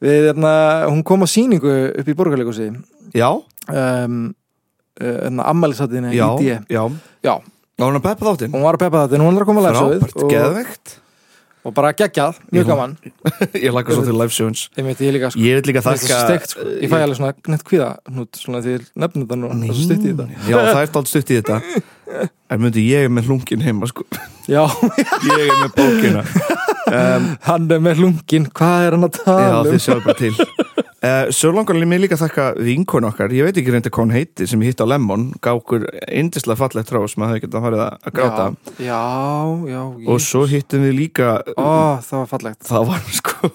Við, 0.00 0.18
hérna, 0.28 0.52
Hún 0.86 1.02
kom 1.06 1.26
á 1.26 1.28
sýningu 1.28 1.72
upp 1.98 2.10
í 2.10 2.14
borgarleikusi 2.16 2.68
já, 3.10 3.26
um, 3.74 4.20
uh, 5.00 5.12
hérna, 5.26 5.46
Ammælisattinni 5.50 6.14
já, 6.16 6.26
já. 6.70 6.84
Já, 7.24 7.34
Var 7.80 7.88
hún 7.88 7.96
að 8.00 8.06
peppa 8.08 8.26
þáttinn? 8.30 8.52
hún 8.52 8.64
var 8.66 8.76
að 8.76 8.82
peppa 8.86 9.04
þetta 9.06 9.16
en 9.18 9.24
hún 9.24 9.38
var 9.38 9.46
að 9.46 9.50
koma 9.50 9.62
að 9.64 9.78
Frábært, 9.80 10.90
og, 10.90 10.98
og 11.60 11.74
bara 11.76 11.92
geggjað, 11.92 12.38
mjög 12.52 12.64
Já. 12.64 12.68
gaman. 12.70 12.92
Ég 13.64 13.74
lakka 13.76 13.92
svo 13.96 14.04
til 14.06 14.16
live 14.16 14.32
shows 14.32 14.62
Ég 14.78 14.86
veit 14.86 15.00
ég 15.04 15.12
líka 15.16 15.28
sko. 15.32 15.40
Ég 15.44 15.58
vil 15.58 15.68
líka 15.68 15.82
þakka 15.84 16.20
steikt 16.24 16.54
sko. 16.54 16.64
Ég 16.80 16.88
fæ 16.92 16.96
alveg 17.00 17.18
svona 17.18 17.32
nett 17.52 17.64
kvíða 17.68 17.88
hnút 18.08 18.40
Svona 18.40 18.62
því 18.64 18.76
nefnum 18.96 19.26
þetta 19.26 19.40
nú 19.40 19.50
Það 19.52 19.66
er 19.68 19.80
steikt 19.82 20.06
í 20.06 20.14
þetta. 20.14 20.28
Já, 20.48 20.56
það 20.56 20.80
er 20.80 20.90
státt 20.92 21.10
stutt 21.12 21.32
í 21.32 21.38
þetta. 21.40 21.58
En 22.50 22.64
myndi 22.64 22.86
ég 22.88 23.04
er 23.06 23.12
með 23.12 23.28
hlungin 23.28 23.64
heima 23.66 23.90
sko? 23.90 24.06
Já, 24.56 24.64
Ég 25.28 25.44
er 25.46 25.54
með 25.60 25.76
bókina. 25.76 26.24
Um, 26.90 27.26
hann 27.46 27.68
er 27.70 27.78
með 27.78 28.00
hlungin 28.00 28.48
Hvað 28.50 28.86
er 28.88 28.94
hann 28.96 29.06
að 29.06 29.18
Já, 29.20 29.20
tala 29.22 29.58
um? 29.60 29.68
þið 29.68 29.82
sjáðu 29.84 30.00
bara 30.08 30.16
til 30.18 30.32
uh, 31.04 31.30
Svo 31.34 31.50
langar 31.54 31.78
mér 31.88 32.02
líka 32.04 32.16
að 32.18 32.24
þakka 32.26 32.46
vinkon 32.66 33.06
okkar. 33.08 33.32
Ég 33.34 33.46
veit 33.48 33.60
ekki 33.60 33.72
reynda 33.74 33.92
hvað 33.92 34.04
hún 34.06 34.14
heiti 34.16 34.48
sem 34.50 34.62
ég 34.64 34.72
hitt 34.74 34.82
á 34.84 34.86
Lemon 34.90 35.28
Gá 35.42 35.52
okkur 35.54 35.86
indislega 36.08 36.58
fallegt 36.60 36.90
trá 36.90 37.00
sem 37.08 37.24
að 37.24 37.32
þau 37.34 37.40
geta 37.44 37.62
farið 37.66 37.82
að 37.86 38.12
gráta. 38.18 38.48
Já, 38.78 39.00
já, 39.70 39.80
já 40.04 40.10
Og 40.14 40.20
svo 40.24 40.44
hittum 40.50 40.84
við 40.88 40.94
líka 40.98 41.30
Ó, 41.56 41.70
það 42.04 42.18
var 42.22 42.28
fallegt. 42.34 42.68
Það 42.68 42.86
var 42.92 43.08
sko. 43.20 43.52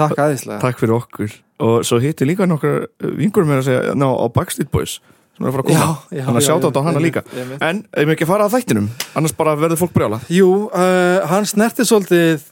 Takk 0.00 0.18
aðeinslega 0.26 0.60
Takk 0.64 0.82
fyrir 0.82 0.96
okkur. 0.98 1.38
Og 1.60 1.80
svo 1.84 1.98
hitti 2.00 2.24
líka 2.28 2.46
nokkur 2.48 2.86
vinkurum 3.20 3.50
mér 3.52 3.62
að 3.62 3.66
segja 3.70 3.96
Ná, 3.98 4.08
á 4.10 4.26
Backstreet 4.32 4.70
Boys. 4.72 4.98
Sem 5.36 5.44
er 5.46 5.50
að 5.50 5.54
fara 5.56 5.64
að 5.64 5.68
koma. 5.70 5.80
Já, 5.80 6.16
já, 6.18 6.22
Þannig 6.26 6.38
að 6.38 6.42
já, 6.42 6.48
sjáta 6.48 6.70
já, 6.70 6.80
á 6.80 6.86
hana 6.88 7.00
líka. 7.04 7.20
einmitt. 7.32 7.62
En 7.64 7.78
ef 7.92 8.08
við 8.08 8.14
ekki 8.16 8.26
fara 8.28 8.46
að 8.48 8.56
þættinum 8.58 8.88
Annars 9.16 9.36
bara 9.38 9.54
verður 9.60 9.80
fólk 9.84 9.92
brjálað. 9.96 10.26
Jú, 10.32 10.48
uh, 10.68 11.20
hann 11.30 11.46
snerti 11.48 11.86
svolítið 11.88 12.42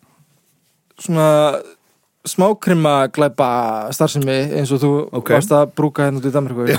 Svona 0.99 1.27
Smákrima 2.29 2.95
glæpa 3.15 3.49
starfsemi 3.97 4.37
eins 4.59 4.73
og 4.75 4.81
þú 4.83 4.91
Ok. 5.21 5.33
varst 5.37 5.53
að 5.55 5.73
brúka 5.79 6.05
hérna 6.07 6.21
út 6.21 6.29
í 6.29 6.33
Danmarku 6.35 6.67
uh, 6.69 6.77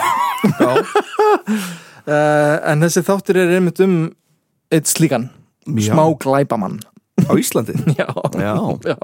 En 2.72 2.82
þessi 2.86 3.04
þáttur 3.06 3.38
er 3.42 3.56
einmitt 3.58 3.80
um 3.86 3.96
eitt 4.74 4.90
slíkan. 4.90 5.28
Smá 5.82 6.04
glæpamann. 6.22 6.80
Á 7.26 7.32
Íslandi? 7.38 7.74
Já, 8.00 8.08
Já. 8.38 8.54
Já. 8.86 8.98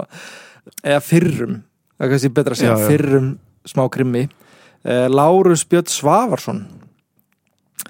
Eða 0.82 1.02
fyrrum 1.06 1.58
Það 1.96 2.06
er 2.06 2.12
kannski 2.14 2.32
betra 2.36 2.56
að 2.56 2.60
segja 2.62 2.76
Já, 2.76 2.88
fyrrum 2.90 3.28
smá 3.70 3.84
krimmi 3.94 4.24
uh, 4.28 5.06
Lárus 5.12 5.64
Björn 5.70 5.88
Svavarsson. 5.92 6.64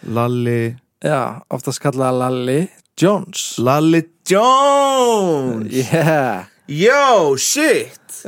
Lalli. 0.05 0.75
Já, 1.05 1.41
oftast 1.53 1.81
kallaða 1.83 2.25
Lalli 2.25 2.59
Jones. 2.99 3.55
Lalli 3.59 4.03
Jones! 4.29 5.71
Yeah 5.73 6.45
Yo, 6.67 7.35
shit. 7.37 8.21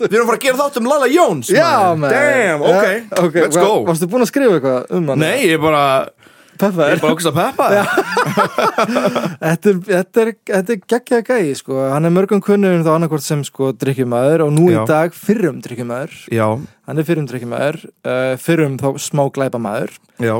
Við 0.00 0.14
erum 0.16 0.24
að 0.24 0.30
fara 0.30 0.38
að 0.38 0.44
gera 0.46 0.58
þátt 0.58 0.78
um 0.80 0.86
Lalla 0.88 1.06
Jones 1.12 1.50
Já, 1.52 1.92
man 1.98 2.10
Damn, 2.10 2.62
ok, 2.64 2.86
Ja, 2.88 3.20
ok, 3.26 3.36
let's 3.44 3.58
va- 3.58 3.62
go. 3.66 3.74
Varstu 3.86 4.08
búin 4.10 4.24
að 4.24 4.30
skrifa 4.32 4.56
eitthvað 4.56 4.94
um 4.96 5.10
hann? 5.12 5.20
Nei, 5.22 5.36
ég 5.44 5.54
er 5.58 5.62
bara 5.62 5.82
Peppa 6.60 6.88
Ég 6.88 6.90
er. 6.90 6.96
er 6.96 7.00
bara 7.00 7.14
okkur 7.14 7.28
að 7.30 7.38
peppa 7.38 7.66
þér. 7.72 7.86
Þetta 9.40 9.70
er, 9.70 9.76
þetta 9.90 10.20
er, 10.24 10.32
þetta 10.50 10.74
er 10.74 10.80
geggjaða 10.92 11.24
gæi 11.30 11.54
sko. 11.56 11.76
Hann 11.92 12.04
er 12.08 12.12
mörgum 12.12 12.42
kunnum 12.44 12.82
þá 12.84 12.90
annarkvort 12.98 13.24
sem 13.24 13.44
sko 13.48 13.70
drikkjumæður 13.80 14.44
og 14.44 14.50
nú 14.58 14.66
Já. 14.68 14.74
í 14.82 14.82
dag 14.90 15.14
fyrrum 15.16 15.62
drikkjumæður 15.64 16.18
Já, 16.36 16.48
Hann 16.90 17.00
er 17.00 17.08
fyrrum 17.08 17.28
drikkjumæður 17.30 17.78
uh, 17.86 18.34
Fyrrum 18.42 18.76
þá 18.82 18.88
smá 19.00 19.24
glæpamæður 19.38 19.94
já, 20.20 20.34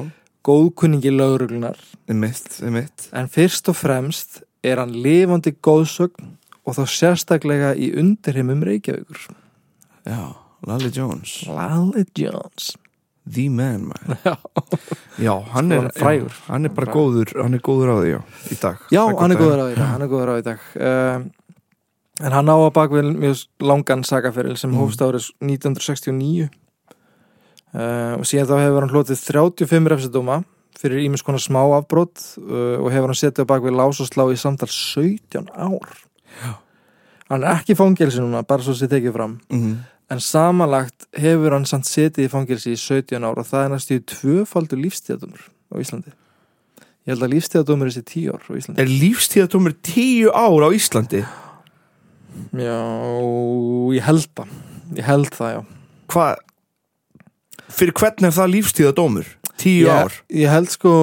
Góðkunningi 0.44 1.12
lögreglunar 1.14 1.80
þið 2.08 2.20
mitt, 2.26 2.52
þið 2.58 2.74
mitt 2.80 3.08
En 3.16 3.28
fyrst 3.32 3.68
og 3.72 3.76
fremst 3.80 4.42
er 4.66 4.76
hann 4.82 4.92
lifandi 4.92 5.54
góðsögn 5.56 6.34
og 6.70 6.76
þá 6.78 6.84
sérstaklega 6.94 7.72
í 7.76 7.90
undirheimum 8.00 8.62
Reykjavíkur. 8.66 9.26
Já, 10.08 10.20
Lalli 10.68 10.90
Jones 10.94 11.40
Lalli 11.48 12.04
Jones. 12.16 12.70
The 13.30 13.48
man, 13.52 13.90
man 13.90 14.16
Já, 14.24 14.36
Já, 15.20 15.34
hann 15.52 15.72
er 15.76 15.84
er 15.90 15.92
frægur. 15.98 16.32
Hann 16.48 16.64
er 16.66 16.72
bara 16.74 16.88
góður, 16.94 17.34
hann 17.36 17.54
er 17.58 17.60
góður 17.66 17.92
á 17.92 17.96
því, 18.00 18.08
já, 18.14 18.20
í 18.48 18.56
dag 18.62 18.86
Já 18.94 19.02
hann 19.20 19.34
er 19.34 19.38
góður 19.42 19.60
á 19.60 19.66
í 19.68 19.74
dag. 19.76 19.90
Hann 19.92 20.06
er 20.06 20.10
góður 20.10 20.32
á 20.32 20.36
í 20.40 20.46
dag. 20.46 20.64
Uh, 20.80 21.28
en 22.24 22.34
hann 22.36 22.48
á 22.52 22.56
að 22.56 22.72
bakvið 22.78 23.10
mjög 23.20 23.42
langan 23.64 24.02
sagaferil 24.08 24.56
sem 24.60 24.72
Mm. 24.72 24.80
hófst 24.80 25.00
árið 25.04 25.28
1969 25.44 26.48
uh, 27.74 28.16
og 28.18 28.24
síðan 28.28 28.48
þá 28.50 28.56
hefur 28.64 28.84
hann 28.86 28.92
hlotið 28.94 29.22
35 29.28 29.88
refsidóma 29.94 30.40
fyrir 30.80 31.02
ímis 31.04 31.22
konar 31.24 31.42
smá 31.44 31.60
afbrot 31.76 32.20
uh, 32.40 32.76
og 32.80 32.88
hefur 32.92 33.12
hann 33.12 33.20
setið 33.20 33.44
á 33.46 33.50
bakvið 33.52 33.76
lás 33.78 34.00
og 34.00 34.08
slá 34.10 34.24
í 34.32 34.38
samtal 34.40 34.68
17 34.72 35.48
ár 35.52 35.92
Já. 36.38 36.52
hann 37.30 37.44
er 37.44 37.58
ekki 37.58 37.74
í 37.74 37.78
fangelsi 37.78 38.22
núna 38.22 38.44
bara 38.46 38.64
svo 38.66 38.76
sér 38.76 38.92
tekið 38.92 39.16
fram 39.16 39.36
mm. 39.50 39.74
en 40.14 40.22
samanlagt 40.24 41.08
hefur 41.18 41.56
hann 41.56 41.68
samt 41.68 41.88
setið 41.90 42.28
í 42.28 42.32
fangelsi 42.32 42.74
í 42.74 42.80
17 42.80 43.26
ár 43.26 43.42
og 43.42 43.48
það 43.48 43.66
er 43.66 43.74
næstu 43.74 44.00
tvöfaldur 44.14 44.82
lífstíðadómur 44.84 45.44
á 45.46 45.74
Íslandi 45.82 46.14
ég 46.14 47.14
held 47.14 47.26
að 47.26 47.34
lífstíðadómur 47.34 47.90
er 47.90 47.96
sér 47.96 48.06
10 48.12 48.34
ár 48.34 48.46
á 48.46 48.52
Íslandi 48.60 48.84
Er 48.84 48.92
lífstíðadómur 49.02 49.76
tíu 49.86 50.32
ár 50.34 50.66
á 50.66 50.70
Íslandi? 50.76 51.24
já, 52.54 52.78
ég 53.96 54.06
held 54.06 54.30
það 54.36 54.54
ég 54.96 55.04
held 55.06 55.34
það, 55.34 55.52
já 55.56 55.60
Hvað? 56.10 56.40
Fyrir 57.70 57.94
hvern 57.94 58.26
er 58.26 58.32
það 58.34 58.52
lífstíðadómur? 58.56 59.28
Tíu 59.60 59.86
ég, 59.86 59.92
ár? 59.94 60.16
ég 60.34 60.50
held 60.50 60.72
sko 60.72 60.94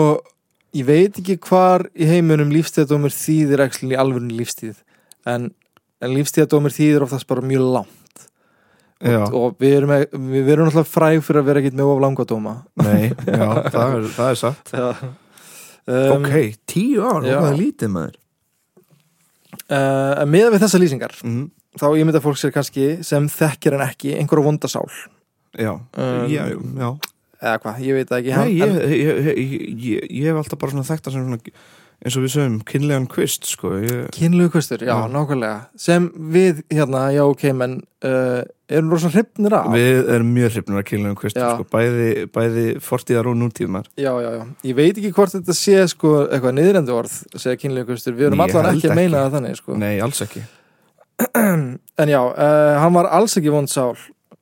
ég 0.75 0.87
veit 0.87 1.19
ekki 1.19 1.37
hvar 1.47 1.87
í 1.95 2.07
heiminum 2.09 2.51
lífstíðadómur 2.53 3.13
þýðir 3.13 3.63
ekki 3.67 3.91
í 3.91 3.97
alvörun 3.99 4.33
lífstíð 4.35 4.81
en, 5.27 5.49
en 6.03 6.13
lífstíðadómur 6.15 6.73
þýðir 6.75 7.05
oftast 7.07 7.27
bara 7.29 7.45
mjög 7.45 7.67
langt. 7.77 8.27
Já, 8.97 9.19
og 9.29 9.59
við 9.61 9.75
erum, 9.77 9.93
við, 10.31 10.47
erum 10.55 10.71
alltaf 10.71 10.89
fræg 10.89 11.19
fyrir 11.25 11.43
að 11.43 11.49
vera 11.51 11.61
ekkert 11.61 11.75
með 11.77 11.91
of 11.91 11.99
langa 12.01 12.23
dóma. 12.31 12.53
Nei, 12.81 13.11
já, 13.13 13.49
það 13.75 13.97
er, 13.99 14.07
það 14.15 14.31
er 14.31 14.39
satt. 14.41 14.71
Um, 15.87 16.17
Ok, 16.17 16.31
tíu 16.67 17.03
ár, 17.05 17.21
já. 17.23 17.37
það 17.37 17.51
er 17.51 17.59
lítið 17.61 17.91
maður? 17.93 18.15
Uh, 19.67 20.23
Meða 20.27 20.49
við 20.53 20.63
þessa 20.65 20.79
lýsingar 20.81 21.13
mm. 21.23 21.45
þá 21.79 21.85
ímynda 21.99 22.19
fólk 22.23 22.39
sér 22.39 22.51
kannski 22.55 22.87
sem 23.07 23.25
þekkir 23.31 23.77
en 23.77 23.83
ekki 23.85 24.13
einhverja 24.19 24.47
vondasál 24.47 24.87
Já, 25.57 25.71
Um, 25.97 26.27
já, 26.29 26.43
já. 26.51 26.89
eða 27.41 27.59
hvað, 27.63 27.79
ég 27.81 27.97
veit 27.97 28.11
ekki. 28.17 28.29
Nei, 28.29 28.35
hann, 28.35 28.51
ég, 28.51 28.75
ég, 28.91 29.29
ég, 29.39 29.63
ég, 29.87 30.03
ég 30.19 30.27
hef 30.29 30.41
alltaf 30.41 30.59
bara 30.61 30.75
svona 30.75 30.85
þekkt 30.85 31.09
sem 31.09 31.23
svona, 31.23 31.39
eins 32.05 32.15
og 32.17 32.23
við 32.25 32.33
sögum, 32.35 32.57
kynlegan 32.67 33.07
kvist 33.09 33.47
sko, 33.49 33.71
ég, 33.81 34.03
kynlegu 34.13 34.51
kvistur, 34.53 34.83
já, 34.85 34.91
Já. 34.93 35.07
nákvæmlega. 35.11 35.61
Sem 35.81 36.09
við 36.33 36.61
hérna, 36.73 37.07
já 37.15 37.23
ok 37.25 37.45
menn 37.57 37.79
uh, 38.05 38.43
erum 38.69 38.91
rosa 38.93 39.09
hrifnir 39.13 39.55
af. 39.57 39.71
Við 39.73 40.11
erum 40.13 40.29
mjög 40.35 40.53
hrifnir 40.53 40.81
að 40.81 40.85
kynlegan 40.91 41.17
kvist 41.17 41.39
Já. 41.39 41.47
sko, 41.55 41.65
bæði, 41.73 42.09
bæði 42.35 42.65
fortíðar 42.85 43.31
og 43.31 43.39
nútíðmar 43.41 43.89
já, 43.97 44.11
já, 44.21 44.29
já, 44.37 44.43
ég 44.69 44.77
veit 44.77 44.93
ekki 44.93 45.13
hvort 45.17 45.33
þetta 45.33 45.57
sé 45.57 45.79
sko 45.95 46.13
eitthvað 46.27 46.57
niðurendi 46.59 46.95
orð, 46.95 47.17
segja 47.35 47.57
kynlegu 47.63 47.89
kvistur 47.89 48.17
við 48.19 48.29
erum 48.29 48.45
held 48.45 48.61
ekki 48.75 48.91
að 48.93 48.99
meina 49.01 49.25
það 49.25 49.39
þannig 49.39 49.59
sko. 49.63 49.79
Nei, 49.81 49.95
alls 50.05 50.21
ekki. 50.27 50.45
En 51.97 52.11
já, 52.11 52.19
uh, 52.21 52.75
hann 52.77 52.93
var 52.93 53.07
alls 53.09 53.33
ekki 53.39 53.49
vond 53.49 53.71
sál 53.71 53.95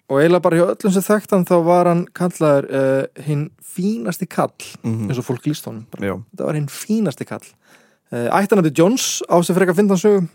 og 0.09 0.21
eiginlega 0.21 0.45
bara 0.45 0.59
hjá 0.59 0.65
öllum 0.73 0.93
sem 0.93 1.05
þekkt 1.05 1.35
hann 1.35 1.45
þá 1.49 1.55
var 1.65 1.89
hann 1.89 2.05
kallaður 2.17 2.67
uh, 2.69 3.23
hinn 3.25 3.49
fínasti 3.75 4.27
kall 4.29 4.53
mm 4.83 5.09
eins 5.09 5.19
og 5.21 5.27
fólk 5.27 5.47
líst 5.49 5.67
honum 5.67 5.85
þetta 5.91 6.47
var 6.47 6.57
hinn 6.59 6.71
fínasti 6.71 7.27
kall. 7.27 7.45
Uh, 8.13 8.29
ættanandi 8.37 8.73
Jones 8.77 9.23
á 9.25 9.41
sig 9.41 9.57
frekar 9.57 9.77
findansögu 9.77 10.25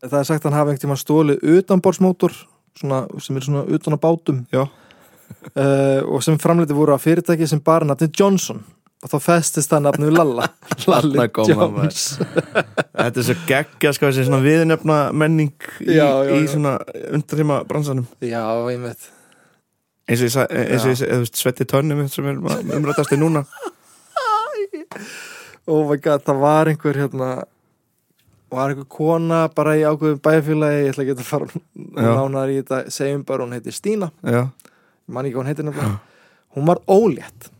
það 0.00 0.18
er 0.20 0.28
sagt 0.28 0.46
hann 0.46 0.56
hafi 0.56 0.72
einhvern 0.72 0.84
tímann 0.84 1.00
stólið 1.00 1.42
utanbordsmótor 1.56 2.36
sem 2.80 3.36
er 3.36 3.44
svona 3.44 3.66
utan 3.66 3.96
á 3.96 3.98
bátum. 4.00 4.44
Uh, 4.50 6.02
og 6.10 6.22
sem 6.24 6.38
framleiti 6.40 6.74
voru 6.74 6.94
að 6.94 7.04
fyrirtæki 7.04 7.46
sem 7.46 7.60
bara 7.62 7.86
nafni 7.86 8.08
Johnson 8.18 8.64
og 9.00 9.08
þá 9.12 9.16
festist 9.24 9.72
nafni 9.80 10.08
við 10.10 10.16
Lalla. 10.20 10.48
Lalli 10.90 11.22
hann, 11.22 11.30
Jones. 11.48 12.02
Þetta 13.00 13.22
er 13.22 13.26
svo 13.30 13.36
geggja 13.48 13.92
sko, 13.96 14.10
þessi 14.10 14.26
svona 14.28 14.42
viðnefna 14.44 14.98
menning 15.16 15.54
í, 15.80 15.94
Já, 15.96 16.08
já, 16.28 16.34
í 16.36 16.44
svona 16.52 16.74
undarheima 17.14 17.62
bransanum. 17.70 18.06
Já, 18.20 18.42
ég 18.74 18.84
veit 18.84 19.08
eins 20.10 20.18
og 20.20 20.26
ég, 20.26 20.32
sa- 20.34 20.48
eins 20.50 20.82
og 20.84 20.90
ég, 20.90 20.96
Já. 20.98 21.06
eða, 21.06 21.16
þú 21.20 21.24
veist, 21.24 21.36
Svetti 21.38 21.64
Tönnum 21.70 22.00
sem 22.10 22.26
er 22.26 22.40
umrættast 22.76 23.12
í 23.14 23.18
núna. 23.20 23.44
Oh 25.70 25.84
my 25.86 25.96
god, 26.02 26.22
það 26.26 26.38
var 26.42 26.68
einhver 26.70 26.96
hérna 26.98 27.26
var 28.50 28.72
einhver 28.72 28.86
kona 28.90 29.44
bara 29.54 29.76
í 29.78 29.84
ákveðum 29.86 30.18
bæjarfélagi 30.24 30.80
ég 30.82 30.88
ætla 30.90 31.04
ekki 31.04 31.14
að 31.14 31.28
fara 31.28 31.60
nánar 31.94 32.50
í 32.50 32.56
þetta 32.58 32.80
segjum 32.90 33.22
bara 33.28 33.44
hún 33.44 33.54
heitir 33.54 33.76
Stína. 33.76 34.08
Já, 34.26 34.40
ég 34.48 35.14
man 35.14 35.28
ekki 35.28 35.38
hún 35.38 35.46
heitir 35.50 35.66
nefnilega. 35.68 36.00
Hún 36.56 36.66
var 36.66 36.80
ólétt 36.90 37.50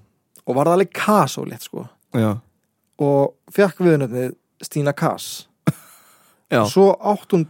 og 0.50 0.58
var 0.58 0.70
það 0.70 0.78
alveg 0.78 0.92
Kass 0.98 1.38
ólétt 1.40 1.66
sko. 1.68 1.86
Já, 2.16 2.32
og 3.00 3.54
fekk 3.54 3.80
viðnöfnið 3.86 4.36
Stína 4.66 4.92
Kass. 4.96 5.46
Já, 6.50 6.64
svo 6.66 6.90
átt 6.98 7.32
hún 7.36 7.46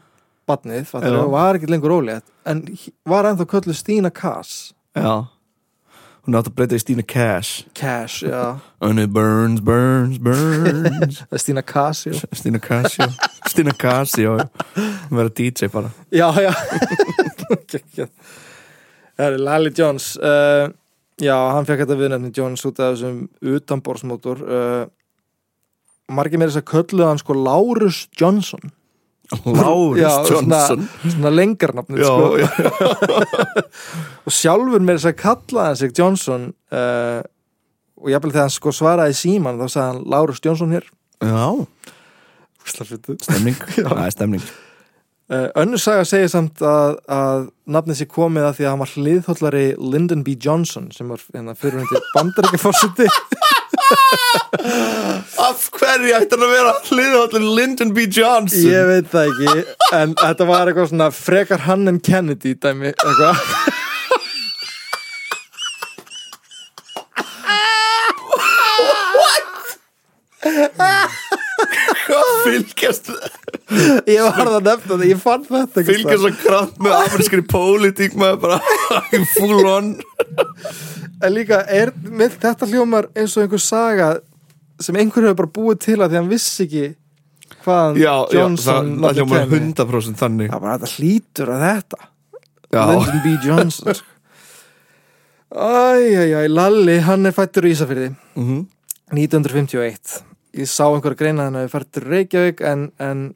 badnið, 0.51 0.93
og 0.93 1.33
var 1.33 1.57
ekki 1.57 1.71
lengur 1.71 1.97
ólétt 1.97 2.27
en 2.49 2.65
var 3.09 3.29
ennþá 3.31 3.47
köllu 3.49 3.75
Stína 3.77 4.13
Kass. 4.13 4.75
Já. 4.95 5.25
Hún 6.27 6.37
átt 6.37 6.51
að 6.51 6.57
breyta 6.59 6.77
í 6.77 6.83
Stína 6.83 7.03
Cash. 7.09 7.65
Cash, 7.75 8.27
já, 8.29 8.61
And 8.85 9.01
it 9.01 9.13
burns, 9.13 9.63
burns, 9.65 10.19
burns. 10.19 11.23
Það 11.31 11.39
er 11.39 11.43
Stína 11.45 11.63
já, 11.65 12.13
Stína 12.41 12.61
Cash, 12.61 12.99
já. 13.01 13.09
Stína 13.49 13.73
Cash, 13.73 14.19
já. 14.21 14.37
Hún 15.09 15.17
verður 15.17 15.35
DJ 15.41 15.71
bara. 15.73 15.91
Já, 16.13 16.29
já. 16.37 16.53
Það 19.17 19.27
er 19.27 19.39
Lally 19.41 19.73
Jones. 19.77 20.17
Uh, 20.21 20.69
já, 21.23 21.37
hann 21.55 21.67
fekk 21.69 21.85
þetta 21.85 21.97
viðnöfnið 22.01 22.39
Jones 22.41 22.65
út 22.69 22.81
af 22.81 22.95
þessum 22.95 23.23
utanborsmótor 23.55 24.43
uh, 24.45 24.85
margir 26.11 26.41
meira 26.41 26.53
þess 26.53 26.63
að 26.63 26.71
kölluðu 26.73 27.09
hann 27.09 27.21
sko 27.23 27.37
Lárus 27.39 28.05
Johnson. 28.19 28.73
Lárus 29.47 30.01
Já, 30.01 30.11
Johnson? 30.27 30.87
svona 31.05 31.31
lengarnafnið 31.31 32.01
Já, 32.03 32.09
sko. 32.11 33.21
og 34.27 34.35
sjálfur 34.35 34.83
með 34.83 34.99
þess 34.99 35.11
að 35.13 35.21
kalla 35.21 35.67
hann 35.69 35.79
sig 35.79 35.95
Johnson 35.95 36.49
uh, 36.75 37.21
og 38.01 38.11
jafnvel 38.11 38.33
þegar 38.35 38.49
hann 38.49 38.57
sko 38.57 38.73
svaraði 38.75 39.15
síman 39.21 39.61
þá 39.61 39.67
sagði 39.69 39.87
hann 39.93 40.03
Lárus 40.11 40.43
Johnson 40.43 40.75
hér. 40.75 40.89
Já. 41.21 41.47
Stemning, 42.71 43.57
það 43.77 44.03
er 44.03 44.13
stemning 44.17 44.51
önnur 45.31 45.79
saga 45.79 46.05
segir 46.09 46.31
samt 46.33 46.59
að, 46.67 46.97
að 47.07 47.45
nafnið 47.71 48.01
sér 48.01 48.09
komið 48.11 48.47
að 48.49 48.57
því 48.57 48.65
að 48.65 48.73
hann 48.73 48.83
var 48.83 48.95
hliðhóllari 48.97 49.67
Lyndon 49.79 50.25
B. 50.27 50.35
Johnson 50.35 50.89
sem 50.95 51.11
var 51.13 51.23
hérna, 51.31 51.55
fyrir 51.59 51.79
hundi 51.85 52.03
bandaríkjaforsiti 52.17 53.07
Af 55.41 55.69
hverju 55.77 56.17
ætti 56.19 56.35
hann 56.35 56.47
að 56.49 56.55
vera 56.57 56.73
hliðhóllin 56.89 57.47
Lyndon 57.59 57.95
B. 57.95 58.09
Johnson? 58.11 58.67
ég 58.67 58.91
veit 58.91 59.13
það 59.13 59.31
ekki 59.31 59.51
en 60.01 60.17
þetta 60.19 60.51
var 60.51 60.71
eitthvað 60.71 60.91
svona 60.91 61.11
frekar 61.15 61.67
hann 61.69 61.87
en 61.93 62.03
Kennedy 62.03 62.57
dæmi 62.59 62.91
eitthvað 62.91 63.39
Hvað 70.41 71.11
fylgjast 72.45 73.11
ég 74.11 74.21
var 74.25 74.49
það 74.51 74.65
nefnt 74.67 74.95
að 74.97 75.05
ég 75.09 75.21
fann 75.23 75.45
þetta 75.47 75.85
Fylgjast 75.87 76.23
svo 76.25 76.31
kraft 76.43 76.81
með 76.83 76.97
amerískri 76.99 77.43
pólitík 77.51 78.17
maður 78.19 78.41
bara 78.45 78.61
full 79.37 79.61
on 79.71 79.93
En 81.21 81.35
líka, 81.37 81.61
er 81.69 81.93
með 82.09 82.39
þetta 82.43 82.67
hljómar 82.71 83.11
eins 83.15 83.35
og 83.37 83.45
einhver 83.45 83.61
saga 83.63 84.11
sem 84.81 84.97
einhver 84.97 85.27
hefur 85.29 85.39
bara 85.43 85.53
búið 85.59 85.81
til 85.85 85.99
að 86.01 86.15
því 86.15 86.19
hann 86.23 86.31
vissi 86.31 86.65
ekki 86.65 86.85
hvaðan 87.65 87.99
Já, 88.01 88.07
já, 88.09 88.15
það, 88.25 88.39
Johnson 88.39 88.93
það 89.05 89.19
hljómar 89.21 89.45
kæmi. 89.45 89.61
100% 89.75 90.23
þannig 90.23 90.55
Það 90.55 90.63
bara 90.65 90.79
þetta 90.79 90.95
hlýtur 90.97 91.53
að 91.57 91.67
þetta 91.67 92.01
Lyndon 92.71 93.21
B. 93.25 93.35
Johnson 93.45 93.97
sko. 93.99 94.07
Æjæjæj, 95.51 96.47
Lalli, 96.55 96.99
hann 97.03 97.27
er 97.27 97.35
fættur 97.35 97.67
í 97.67 97.73
Ísafirði 97.75 98.11
Mhm. 98.39 98.61
1951 99.11 100.21
Ég 100.59 100.67
sá 100.67 100.87
einhverja 100.89 101.17
greina 101.21 101.45
hann 101.47 101.59
að 101.61 101.69
fættur 101.71 102.07
í 102.09 102.11
Reykjavík 102.15 102.61
en, 102.67 102.89
en 102.99 103.35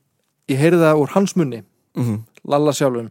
ég 0.51 0.59
heyrði 0.59 0.83
það 0.83 1.03
úr 1.05 1.15
hans 1.15 1.37
munni 1.39 1.63
Mhm. 1.95 2.25
Lalla 2.51 2.73
sjálfum 2.75 3.11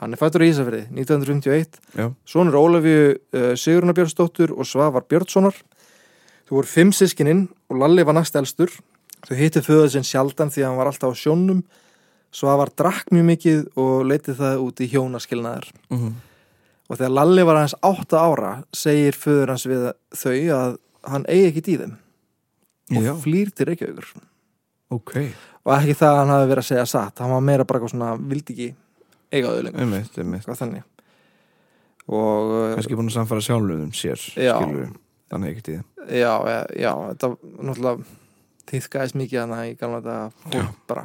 Hann 0.00 0.14
er 0.14 0.20
fættur 0.20 0.40
í 0.40 0.48
Ísafirði 0.48 0.84
1951 0.96 1.80
já, 1.98 2.06
Svonur 2.24 2.56
Ólafju 2.56 3.00
uh, 3.36 3.54
Siguruna 3.58 3.92
Björnsdóttur 3.92 4.54
og 4.56 4.64
Svavar 4.64 5.04
Björnssonar. 5.04 5.52
Þú 6.48 6.56
voru 6.56 6.70
fimm 6.70 6.92
sískininn 6.96 7.42
og 7.68 7.76
Lalli 7.82 8.06
var 8.08 8.16
næst 8.16 8.38
elstur. 8.40 8.72
Þau 9.28 9.36
hitti 9.36 9.60
föðu 9.60 9.90
sinn 9.92 10.06
sjaldan 10.08 10.48
því 10.48 10.62
að 10.64 10.68
hann 10.70 10.78
var 10.80 10.88
alltaf 10.88 11.12
á 11.12 11.20
sjónum. 11.20 11.60
Svavar 12.32 12.72
drakk 12.72 13.12
mjög 13.12 13.26
mikið 13.28 13.60
og 13.76 14.06
leitið 14.08 14.40
það 14.40 14.64
út 14.64 14.80
í 14.80 14.88
hjónaskilnaðar. 14.94 15.68
Mhm. 15.92 16.14
Og 16.88 16.96
þegar 16.96 17.14
Lalli 17.18 17.44
var 17.50 17.60
hans 17.60 17.76
átta 17.84 18.24
ára 18.24 18.54
segir 18.72 19.12
föður 19.20 19.52
hans 19.52 19.66
við 19.68 19.84
þau 20.16 20.38
að 20.56 20.78
hann 21.12 21.28
eigi 21.28 21.50
ekki 21.52 21.74
í 21.74 21.78
þeim 21.82 21.92
og 22.98 23.24
flýr 23.24 23.50
til 23.54 23.70
Reykjavíkur. 23.70 24.12
ok 24.90 25.16
Og 25.60 25.74
ekki 25.76 25.94
það 26.00 26.14
að 26.14 26.18
hann 26.22 26.32
hafi 26.32 26.46
verið 26.48 26.62
að 26.62 26.68
segja 26.70 26.86
satt. 26.88 27.20
Hann 27.20 27.34
var 27.34 27.42
meira 27.44 27.66
bara 27.68 27.78
eitthvað 27.78 27.92
svona, 27.92 28.14
vildi 28.16 28.54
ekki 28.54 28.68
eiga 29.30 29.50
þau 29.52 29.64
lengur. 29.66 29.82
Einmitt, 29.84 30.16
einmitt 30.18 30.48
þannig. 30.48 30.86
Og 32.10 32.50
uh, 32.50 32.74
Kannski 32.74 32.96
búin 32.98 33.10
að 33.10 33.18
samfara 33.18 33.44
sjálfum 33.44 33.90
sér 33.94 34.22
Já. 34.40 34.54
Þannig 35.30 35.52
ekkert 35.52 35.70
í 35.70 35.76
það 35.76 36.16
Já, 36.16 36.32
já, 36.48 36.60
já, 36.80 36.90
þetta 37.10 37.28
náttúrulega 37.68 38.16
týðkaðist 38.70 39.18
mikið 39.20 39.42
hana 39.44 39.58
í 39.68 39.74
gamla 39.78 40.00
þetta 40.00 40.54
fólk 40.54 40.80
bara 40.90 41.04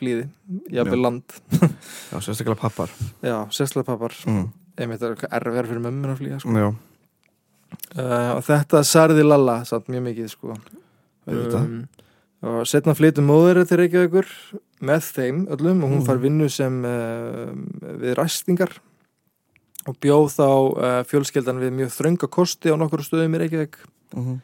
flýði 0.00 0.28
jafnvel 0.72 1.00
Já. 1.00 1.04
land 1.04 1.34
Já, 1.34 2.16
sérstaklega 2.24 2.60
pappar 2.60 2.94
já, 3.20 3.36
sérslega 3.52 3.88
pappar 3.90 4.16
mm. 4.30 4.46
einmitt 4.80 5.04
er 5.04 5.16
erfið 5.28 5.60
fyrir 5.72 5.82
mömmun 5.84 6.14
að 6.14 6.22
flýja 6.22 6.40
sko. 6.44 6.70
Uh, 7.90 8.30
og 8.38 8.44
þetta 8.46 8.80
særði 8.86 9.26
Lalla 9.26 9.60
samt 9.68 9.90
mjög 9.92 10.06
mikið 10.08 10.30
sko. 10.32 10.56
Um, 11.30 11.88
og 12.42 12.66
setna 12.66 12.94
flytum 12.96 13.26
móður 13.28 13.62
til 13.68 13.80
Reykjavíkur 13.82 14.28
með 14.80 15.08
þeim 15.14 15.40
öllum 15.52 15.82
og 15.84 15.90
hún 15.92 16.00
Mm. 16.00 16.06
far 16.06 16.20
vinnu 16.22 16.48
sem 16.48 16.84
uh, 16.84 17.50
við 18.00 18.14
ræstingar 18.16 18.78
og 19.88 19.96
bjóð 20.00 20.28
þá 20.36 20.46
uh, 20.48 21.02
fjölskeldan 21.08 21.60
við 21.60 21.74
mjög 21.76 21.90
þrönga 21.96 22.28
kosti 22.28 22.72
á 22.72 22.76
nokkur 22.80 23.04
stöðum 23.04 23.36
í 23.36 23.42
Reykjavík. 23.44 23.76
Mm 24.16 24.40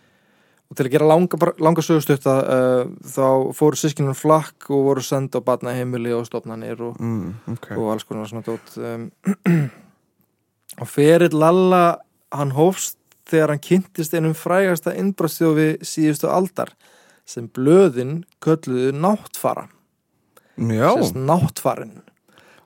og 0.67 0.75
til 0.75 0.89
að 0.89 0.95
gera 0.97 1.07
langa, 1.07 1.39
langa 1.63 1.83
sögustutta 1.85 2.33
uh, 2.43 2.89
þá 3.07 3.55
fóru 3.55 3.79
sískinum 3.79 4.17
flakk 4.19 4.67
og 4.75 4.81
voru 4.89 5.03
senda 5.07 5.39
á 5.39 5.47
batna 5.47 5.71
heimili 5.77 6.11
og 6.11 6.27
stofnanir 6.27 6.81
og, 6.83 6.97
mm, 6.99 7.53
Ok. 7.55 7.69
og 7.79 7.93
alls 7.93 8.03
konar 8.03 8.27
svona 8.27 8.43
dót 8.43 8.75
um, 8.83 9.05
og 10.83 10.89
ferill 10.91 11.39
Lalla 11.39 11.99
hann 12.35 12.51
hófst 12.51 12.99
þegar 13.31 13.53
hann 13.53 13.63
kynntist 13.63 14.15
einum 14.15 14.35
frægasta 14.39 14.95
innbrastjófi 14.97 15.77
síðustu 15.87 16.31
aldar 16.31 16.73
sem 17.27 17.49
blöðin 17.51 18.21
kölluðu 18.43 18.93
náttfara. 18.95 19.67
Já, 20.57 20.93
sérst 20.95 21.19
náttfarin. 21.19 21.99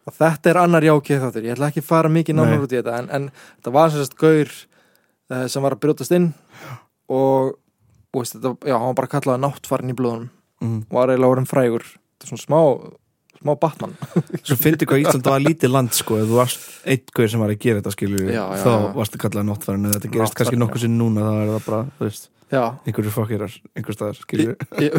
Og 0.09 0.14
þetta 0.17 0.52
er 0.52 0.61
annar 0.61 0.85
jákið 0.85 1.25
þáttur. 1.25 1.47
Ég 1.47 1.57
ætla 1.57 1.71
ekki 1.71 1.83
að 1.83 1.88
fara 1.88 2.12
mikið 2.12 2.37
nánar 2.38 2.64
út 2.64 2.75
í 2.75 2.79
þetta 2.79 2.99
en, 3.00 3.09
en 3.17 3.31
þetta 3.33 3.73
var 3.75 3.95
sérst 3.95 4.17
gaur 4.21 4.52
uh, 4.52 5.47
sem 5.50 5.64
var 5.64 5.76
að 5.76 5.83
brjótast 5.85 6.14
inn 6.17 6.31
og, 7.11 7.57
og 8.12 8.21
veist, 8.21 8.37
þetta, 8.37 8.55
já, 8.69 8.76
hann 8.76 8.90
var 8.90 8.99
bara 9.02 9.12
kallaði 9.17 9.45
náttfarin 9.47 9.93
í 9.93 9.97
blöðunum 9.99 10.31
mm. 10.62 10.81
og 10.88 10.99
var 11.00 11.12
eiginlega 11.12 11.37
orðin 11.37 11.50
frægur. 11.50 11.87
Þetta 11.88 12.29
er 12.29 12.33
svona 12.35 12.45
smá, 12.45 12.61
smá 13.40 13.54
Batman. 13.61 13.94
Svo 14.47 14.56
fyndi 14.61 14.88
hvað 14.88 15.04
Ísland 15.04 15.30
var 15.30 15.44
lítið 15.44 15.73
land 15.73 15.94
sko. 15.97 16.18
Ef 16.20 16.28
þú 16.28 16.40
varst 16.40 16.66
eitt 16.85 17.14
gaur 17.16 17.30
sem 17.32 17.40
var 17.42 17.54
að 17.54 17.62
gera 17.64 17.80
þetta 17.80 18.11
já, 18.35 18.42
þá 18.61 18.68
já. 18.70 18.90
varstu 18.99 19.23
kallað 19.23 19.49
náttfærin 19.49 19.88
eða 19.88 19.97
þetta 19.99 20.12
gerist 20.16 20.37
kannski 20.38 20.61
nokkuð 20.61 20.85
sinn 20.85 20.99
núna 21.00 21.25
þá 21.25 21.32
er 21.32 21.54
það 21.54 21.64
bara, 21.68 21.80
þú 21.97 22.09
veist, 22.09 22.28
já, 22.50 22.64
einhverju 22.85 23.14
fokkirar 23.14 23.56
einhver 23.78 23.97
staðar, 23.97 24.20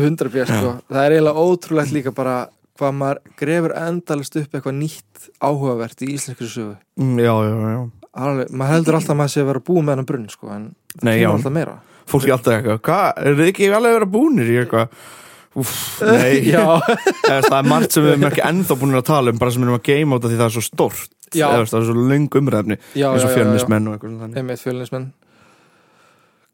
hundra 0.01 0.33
björn 0.33 0.51
sko. 0.51 0.73
það 0.89 1.05
er 1.05 1.15
eiginlega 1.17 1.45
ótrúlegt 1.45 1.95
líka 1.95 2.15
bara 2.17 2.35
hvað 2.81 2.97
maður 2.97 3.21
grefur 3.37 3.75
endalist 3.77 4.37
upp 4.41 4.57
eitthvað 4.57 4.77
nýtt 4.79 5.29
áhugavert 5.37 6.01
í 6.01 6.13
íslenskri 6.15 6.49
sögu. 6.49 6.75
Mm, 6.97 7.19
Já, 7.21 7.33
já, 7.45 7.55
já. 7.75 7.81
Alveg, 8.11 8.49
maður 8.51 8.75
heldur 8.75 8.97
alltaf 8.97 9.13
að 9.13 9.19
maður 9.21 9.31
sé 9.31 9.41
að 9.41 9.49
vera 9.51 9.63
búið 9.69 9.83
með 9.87 9.99
hann 9.99 10.07
brunn 10.09 10.29
sko, 10.31 10.49
en 10.51 10.63
það 10.97 11.19
kemur 11.21 11.35
alltaf 11.37 11.53
meira. 11.55 11.75
Fólk 12.11 12.25
er 12.27 12.33
alltaf 12.35 12.55
eitthvað, 12.57 12.79
hvað, 12.87 13.05
er 13.21 13.37
þið 13.37 13.51
ekki 13.51 13.69
alveg 13.69 13.91
að 13.91 13.97
vera 13.97 14.09
búnir 14.15 14.49
í 14.49 14.57
eitthvað 14.59 14.97
Úff, 15.59 15.99
nei. 16.07 16.45
Það 17.27 17.57
er 17.57 17.65
margt 17.67 17.95
sem 17.95 18.05
við 18.05 18.13
erum 18.13 18.27
ekki 18.29 18.45
ennþá 18.47 18.77
búin 18.79 18.95
að 18.95 19.09
tala 19.09 19.33
um 19.33 19.41
bara 19.41 19.51
sem 19.51 19.63
við 19.63 19.67
erum 19.67 19.79
að 19.81 19.89
geima 19.89 20.19
út 20.19 20.27
af 20.27 20.31
því 20.31 20.37
það 20.39 20.47
er 20.47 20.55
svo 20.55 20.63
stort 20.67 21.17
það 21.31 21.63
er 21.63 21.89
svo 21.89 22.05
löng 22.11 22.37
umræfni 22.39 22.77
eins 22.79 23.25
og 23.25 23.33
fjölnismenn 23.35 23.89
og 23.91 23.97
eitthvað 23.97 24.87
svona 24.87 25.03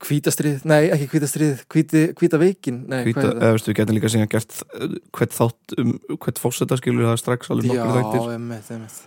hvítastrið, 0.04 0.66
nei 0.70 0.90
ekki 0.94 1.08
hvítastrið 1.16 1.64
hvíti, 1.74 2.02
hvíta 2.18 2.40
veikin 2.42 2.84
nei, 2.90 3.02
Hvíta, 3.08 3.24
hvað 3.24 3.32
er 3.32 3.48
eða 3.48 3.56
veist, 3.56 3.70
við 3.70 3.78
getum 3.80 3.98
líka 3.98 4.12
síðan 4.14 4.30
gert 4.30 4.58
uh, 4.78 4.94
hvert 5.18 5.34
þátt 5.34 5.78
um 5.82 5.94
hvert 6.14 6.42
fósetta 6.42 6.78
skilur 6.78 7.10
það 7.10 7.18
strax 7.24 7.52
alveg 7.54 7.72
nokkur 7.72 7.96
þættir. 7.96 8.22
já, 8.22 8.36
einmitt, 8.36 8.70
einmitt. 8.76 9.00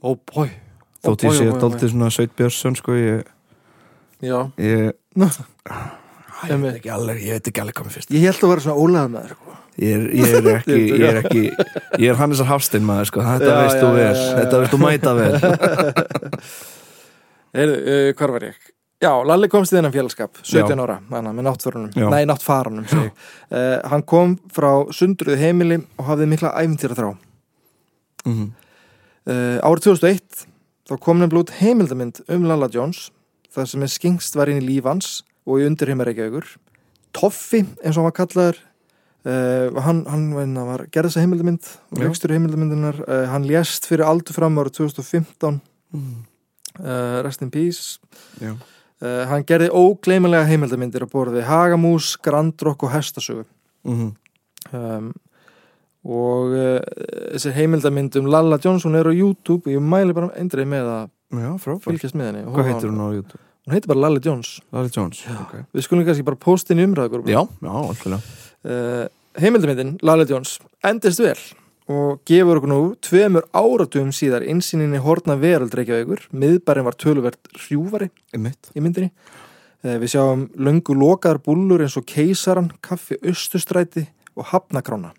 Ó 0.00 0.08
bói 0.16 0.48
þótt 1.04 1.26
ég 1.26 1.36
sé 1.36 1.50
daldið 1.52 1.92
svona 1.92 2.10
Sveit 2.14 2.32
Björnsson 2.38 2.78
sko 2.80 2.96
ég, 2.96 3.28
já, 4.24 4.38
ég, 4.56 4.96
ég 6.44 6.60
veit 6.62 6.76
ekki 6.78 6.90
alveg 6.92 7.20
ég 7.24 7.32
veit 7.38 7.48
ekki 7.50 7.60
alveg 7.62 7.76
hvað 7.78 7.86
mér 7.88 7.94
fyrst 7.96 8.10
ég 8.16 8.24
held 8.28 8.42
að 8.44 8.50
vera 8.52 8.64
svona 8.66 8.82
ólega 8.84 9.08
með 9.12 9.20
þér 9.26 9.32
sko. 9.36 9.54
ég 9.76 9.90
er, 9.96 10.02
ég 10.20 10.28
er 10.36 10.46
ekki 10.52 10.76
ég 11.00 11.04
er 11.10 11.18
ekki 11.22 11.42
ég 12.04 12.08
er 12.12 12.18
Hannesar 12.20 12.48
Hafstein 12.50 12.84
maður 12.88 13.06
sko. 13.10 13.18
Þetta 13.26 13.50
Já, 13.50 13.56
veist 13.62 13.80
þú 13.82 13.90
vel. 13.96 14.16
þetta 14.40 14.54
veist 14.62 14.72
þú 14.74 14.78
mæta 14.84 15.10
vel. 15.16 15.34
Heyrðu, 17.56 17.76
uh, 17.88 18.08
hvar 18.18 18.30
var 18.36 18.42
ég? 18.50 18.56
Já, 19.04 19.10
Lalli 19.28 19.48
komst 19.52 19.72
í 19.74 19.76
þennan 19.76 19.92
félagskap 19.92 20.32
17 20.40 20.72
Já. 20.72 20.76
ára, 20.86 20.94
hana, 21.12 21.30
með 21.36 21.44
náttförunum. 21.50 21.90
Nei, 22.12 22.22
náttfarunum 22.28 22.86
uh, 22.88 23.02
hann 23.92 24.04
kom 24.08 24.28
frá 24.56 24.70
sundruðu 24.96 25.36
heimili 25.40 25.78
og 26.00 26.04
hafði 26.10 26.30
mikla 26.32 26.54
æfintýra 26.62 26.96
þrá 26.98 27.10
Mhm. 28.26 28.46
uh, 29.30 29.58
árið 29.62 29.84
2001 29.86 30.40
þá 30.88 30.92
kom 30.98 31.20
nefnilega 31.20 31.44
út 31.44 31.52
heimildamind 31.60 32.16
um 32.32 32.42
Lalla 32.48 32.66
Jones 32.72 33.00
þar 33.54 33.66
sem 33.70 33.84
er 33.86 33.90
skingst 33.92 34.34
var 34.34 34.50
inn 34.50 34.58
í 34.58 34.64
líf 34.66 34.84
hans 34.88 35.20
og 35.46 35.60
í 35.62 35.66
undirheimar 35.68 36.08
Reykjavíkur. 36.10 36.46
Toffi, 37.16 37.62
eins 37.82 37.96
og 37.96 38.02
hann 38.02 38.08
var 38.10 38.16
kallaður 38.18 38.58
uh, 39.26 39.80
hann, 39.86 40.02
hann 40.10 40.24
veina, 40.36 40.64
var 40.68 40.86
gerði 40.92 41.12
þessa 41.12 41.22
heimildamind 41.24 41.68
og 41.92 42.00
Já. 42.00 42.04
leikstur 42.04 42.34
heimildamindinar 42.34 42.98
uh, 43.06 43.26
hann 43.32 43.46
lést 43.48 43.86
fyrir 43.88 44.04
aldur 44.06 44.36
fram 44.36 44.58
árið 44.62 44.80
2015 44.82 45.60
Mhm. 45.94 46.24
uh, 46.82 47.22
Rest 47.24 47.42
in 47.42 47.50
Peace. 47.54 47.98
Hann 49.00 49.44
gerði 49.46 49.68
ógleymilega 49.70 50.44
heimildamindir 50.48 51.04
á 51.04 51.08
borði 51.08 51.42
Hagamús, 51.46 52.16
Grandrock 52.20 52.82
og 52.82 52.90
Hestasögu. 52.92 53.44
Mhm. 53.86 54.10
um, 54.72 55.12
og 56.06 56.52
uh, 56.54 56.80
þessi 57.34 57.52
heimildamind 57.54 58.14
um 58.20 58.26
Lalla 58.30 58.58
Johnson 58.62 58.94
er 58.94 59.08
á 59.08 59.12
YouTube. 59.14 59.66
Og 59.66 59.72
ég 59.74 59.82
mæli 59.82 60.14
bara 60.14 60.30
eindrið 60.38 60.68
með 60.70 60.90
að 60.90 61.08
já 61.36 61.78
fylgjast 61.86 62.14
með 62.18 62.28
henni. 62.30 62.44
Hvað 62.54 62.68
heitir 62.70 62.90
hún 62.92 63.02
á 63.02 63.08
YouTube 63.14 63.42
hún 63.66 63.74
heitir 63.74 63.90
bara 63.90 64.00
Lalla 64.06 64.20
Jones. 64.22 64.60
Lally 64.72 64.90
Jones 64.94 65.24
okay. 65.42 65.66
við 65.74 65.86
skulum 65.86 66.06
kannski 66.06 66.26
bara 66.26 66.38
í 66.38 66.84
umræðu 66.86 67.22
já 67.26 67.42
já 67.42 67.72
alltaf 67.74 68.32
uh, 68.64 69.06
heimildamindin 69.36 69.96
Lalla 70.02 70.26
Jones 70.28 70.58
endist 70.86 71.20
vel 71.20 71.38
og 71.86 72.22
gefur 72.26 72.58
okkur 72.58 72.70
nú 72.70 72.80
tveimur 73.02 73.46
áratugum 73.54 74.10
síðar 74.14 74.42
innsýninni 74.42 74.98
hortna 74.98 75.36
veröld 75.38 75.70
Reykjavíkur. 75.70 76.24
Miðbærin 76.34 76.82
var 76.82 76.96
töluvert 76.98 77.52
hrjúfari 77.54 78.08
mitt 78.34 78.72
í 78.74 78.82
myndinni. 78.82 79.12
Uh, 79.84 79.94
við 80.02 80.16
sjáum 80.16 80.48
löngu 80.58 80.96
lokaðar 80.98 81.38
búllur 81.46 81.84
eins 81.84 81.94
og 81.98 82.08
keisaran, 82.10 82.72
kaffi 82.82 83.20
austustræti 83.22 84.08
og 84.34 84.50
hafnakrána 84.50 85.12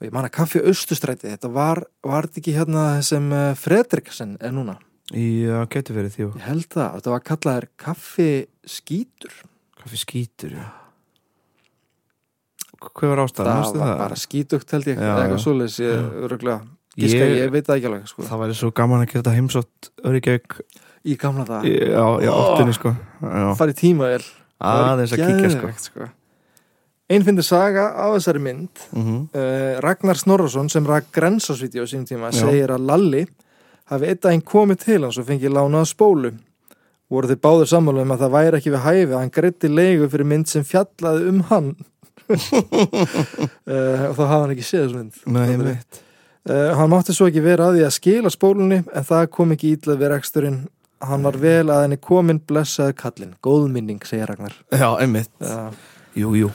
og 0.00 0.06
ég 0.08 0.14
man 0.16 0.24
að 0.24 0.36
kaffi 0.38 0.62
austustræti 0.64 1.28
þetta 1.28 1.50
var, 1.52 1.82
var 2.00 2.26
þetta 2.26 2.40
ekki 2.40 2.54
hérna 2.56 2.84
sem 3.04 3.26
uh, 3.34 3.52
Fredriksen 3.58 4.38
er 4.40 4.54
núna 4.56 4.78
já 5.14 5.56
getur 5.74 5.96
verið 5.98 6.12
því 6.16 6.24
ég 6.26 6.42
held 6.46 6.66
það, 6.70 6.90
þetta 6.98 7.10
var 7.14 7.24
kallaðir 7.30 7.68
kaffi 7.76 8.28
skítur. 8.66 9.32
Kaffi 9.80 9.96
skítur 10.04 10.52
já. 10.58 10.66
Hvað 12.80 13.10
var 13.12 13.20
ástæðan? 13.26 13.48
Það 13.50 13.58
Manstu 13.60 13.80
var 13.82 13.98
bara 14.00 14.16
skítugt 14.16 14.70
held 14.72 14.86
ég 14.88 14.96
Já, 14.96 15.02
eða 15.04 15.16
eitthvað 15.24 15.36
já. 15.36 15.42
svoleiðis, 15.44 15.80
ég, 15.84 16.04
öruglega 16.24 16.60
Gíska, 17.00 17.18
Ég- 17.26 17.36
ég, 17.38 17.50
veit 17.54 17.66
það 17.66 17.76
ekki 17.76 17.88
alveg 17.90 18.06
sko. 18.08 18.22
það 18.26 18.40
væri 18.40 18.54
svo 18.58 18.70
gaman 18.74 19.00
að 19.04 19.10
gera 19.10 19.20
þetta 19.22 19.34
heimsótt 19.36 19.90
Öryggjök 20.10 20.56
í 21.04 21.16
gamla 21.20 21.44
það, 21.46 21.68
já, 21.70 22.06
já, 22.24 22.30
Ó. 22.30 22.40
áttunni 22.40 22.74
sko. 22.76 22.94
Já, 23.22 23.44
farið 23.56 23.76
tíma 23.80 24.08
vel. 24.10 24.24
Aðeins 24.60 25.12
að 25.14 25.22
kíkja 25.24 25.50
sko. 25.54 25.68
sko. 25.80 26.08
einn 27.10 27.24
fyndi 27.24 27.42
saga 27.42 27.84
á 27.96 28.06
þessari 28.16 28.40
mynd. 28.40 28.70
Mhm. 28.92 29.28
uh, 29.34 29.80
Ragnar 29.80 30.16
Snorrason 30.16 30.68
sem 30.70 30.84
rak 30.86 31.10
grensásvídeó 31.12 31.82
á 31.84 31.88
sínum 31.88 32.06
tíma 32.06 32.30
Já. 32.32 32.44
segir 32.46 32.68
að 32.70 32.84
Lalli 32.86 33.26
hafi 33.90 34.10
eitt 34.10 34.22
daginn 34.24 34.44
komið 34.46 34.82
til 34.84 35.00
hans 35.04 35.18
og 35.20 35.26
fengið 35.28 35.54
lánað 35.56 35.88
spólu. 35.90 36.32
Voru 37.10 37.26
þið 37.32 37.40
báður 37.42 37.70
sammála 37.72 38.04
um 38.06 38.12
að 38.14 38.20
það 38.24 38.34
væri 38.36 38.58
ekki 38.60 38.74
við 38.76 38.84
hæfi 38.86 39.08
að 39.10 39.16
hann 39.18 39.32
greiddi 39.34 39.70
leigu 39.72 40.10
fyrir 40.12 40.28
mynd 40.30 40.46
sem 40.50 40.66
fjallaði 40.66 41.26
um 41.32 41.40
hann. 41.50 41.72
Uh, 42.30 44.04
og 44.10 44.14
þá 44.14 44.22
hafa 44.22 44.36
hann 44.44 44.52
ekki 44.54 44.66
séð 44.68 44.84
þessu 44.86 45.00
mynd. 45.00 45.18
Nei, 45.26 45.42
Þannig- 45.54 45.66
mitt 45.74 46.06
Uh, 46.48 46.70
hann 46.72 46.88
mátti 46.88 47.12
svo 47.12 47.26
ekki 47.28 47.42
vera 47.44 47.66
að 47.68 47.74
því 47.76 47.82
að 47.84 47.90
skila 47.92 48.30
spólunni 48.32 48.78
en 48.96 49.04
það 49.04 49.26
kom 49.36 49.50
ekki 49.52 49.74
ítla 49.76 49.92
við 50.00 50.08
reksturinn. 50.14 50.54
Hann 51.04 51.20
var 51.26 51.36
vel 51.36 51.66
að 51.68 51.82
henni 51.84 51.98
komin 52.00 52.40
blessaði 52.48 52.94
kallinn, 52.96 53.34
góð 53.44 53.66
minning, 53.74 54.00
segir 54.08 54.24
Ragnar. 54.32 54.54
Já, 54.72 54.88
einmitt. 55.04 55.28
Já, 55.44 55.68
Jú, 56.16 56.32
jú. 56.40 56.48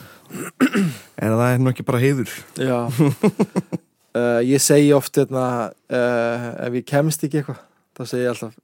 En 1.22 1.30
það 1.38 1.46
er 1.52 1.62
nú 1.62 1.70
ekki 1.70 1.86
bara 1.86 2.02
heiður? 2.02 2.34
Já. 2.58 2.80
uh, 4.16 4.40
Ég 4.46 4.62
segi 4.62 4.92
oft 4.96 5.18
hérna, 5.20 5.72
uh, 5.92 6.46
ef 6.66 6.78
ég 6.80 6.86
kemst 6.88 7.26
ekki 7.26 7.42
eitthvað 7.42 7.60
þá 7.96 8.02
segi 8.04 8.24
ég 8.24 8.32
alltaf 8.32 8.54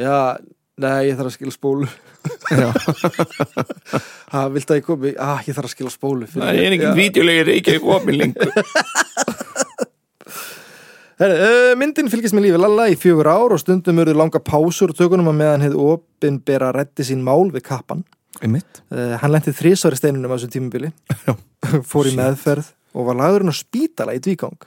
já, 0.00 0.18
nei, 0.80 0.98
ég 1.08 1.18
þarf 1.18 1.30
að 1.30 1.36
skila 1.38 1.54
spólu. 1.54 1.88
Ha, 4.34 4.48
viltu 4.50 4.72
að 4.74 4.78
ég 4.80 4.86
komi, 4.86 5.10
ah, 5.22 5.38
ég 5.46 5.54
þarf 5.54 5.68
að 5.68 5.72
skila 5.76 5.90
spólu 5.92 6.26
það 6.26 6.56
er 6.58 6.74
enginn 6.74 6.96
vídeolegir 6.96 7.50
ekki 7.52 7.76
opið 7.78 8.16
lengur. 8.18 8.50
Herri, 11.20 11.36
uh, 11.36 11.74
myndin 11.78 12.10
fylgist 12.10 12.34
með 12.34 12.48
lífi 12.48 12.58
Lalla 12.58 12.88
í 12.90 12.96
fjögur 12.98 13.30
ár 13.30 13.54
og 13.54 13.60
stundum 13.62 14.00
eru 14.02 14.16
langa 14.18 14.40
pásur 14.42 14.90
og 14.90 14.98
tökunum 14.98 15.30
að 15.30 15.38
meðan 15.38 15.66
hefði 15.68 15.84
opinbera 15.92 16.72
reddi 16.74 17.06
sín 17.06 17.22
mál 17.22 17.52
við 17.54 17.62
kappan. 17.68 18.02
Hann 19.22 19.30
lenti 19.30 19.54
þrísvar 19.54 19.94
í 19.94 20.00
steinunum 20.00 20.32
á 20.32 20.34
þessum 20.34 20.54
tímubili 20.56 20.90
fór 21.92 22.10
í 22.10 22.16
meðferð 22.18 22.72
og 22.94 23.06
var 23.06 23.20
lagðurinn 23.20 23.54
á 23.54 23.56
spítala 23.56 24.16
í 24.16 24.22
dvígang 24.24 24.58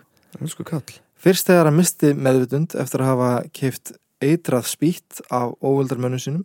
Elsku 0.41 0.65
kall 0.67 0.97
fyrst 1.21 1.49
þegar 1.49 1.69
hann 1.69 1.77
misti 1.79 2.13
meðvutund 2.15 2.75
eftir 2.79 3.03
að 3.03 3.11
hafa 3.11 3.29
keift 3.55 3.93
eitrað 4.23 4.69
spýtt 4.69 5.21
af 5.33 5.53
óvöldarmönnum 5.61 6.21
sínum? 6.21 6.43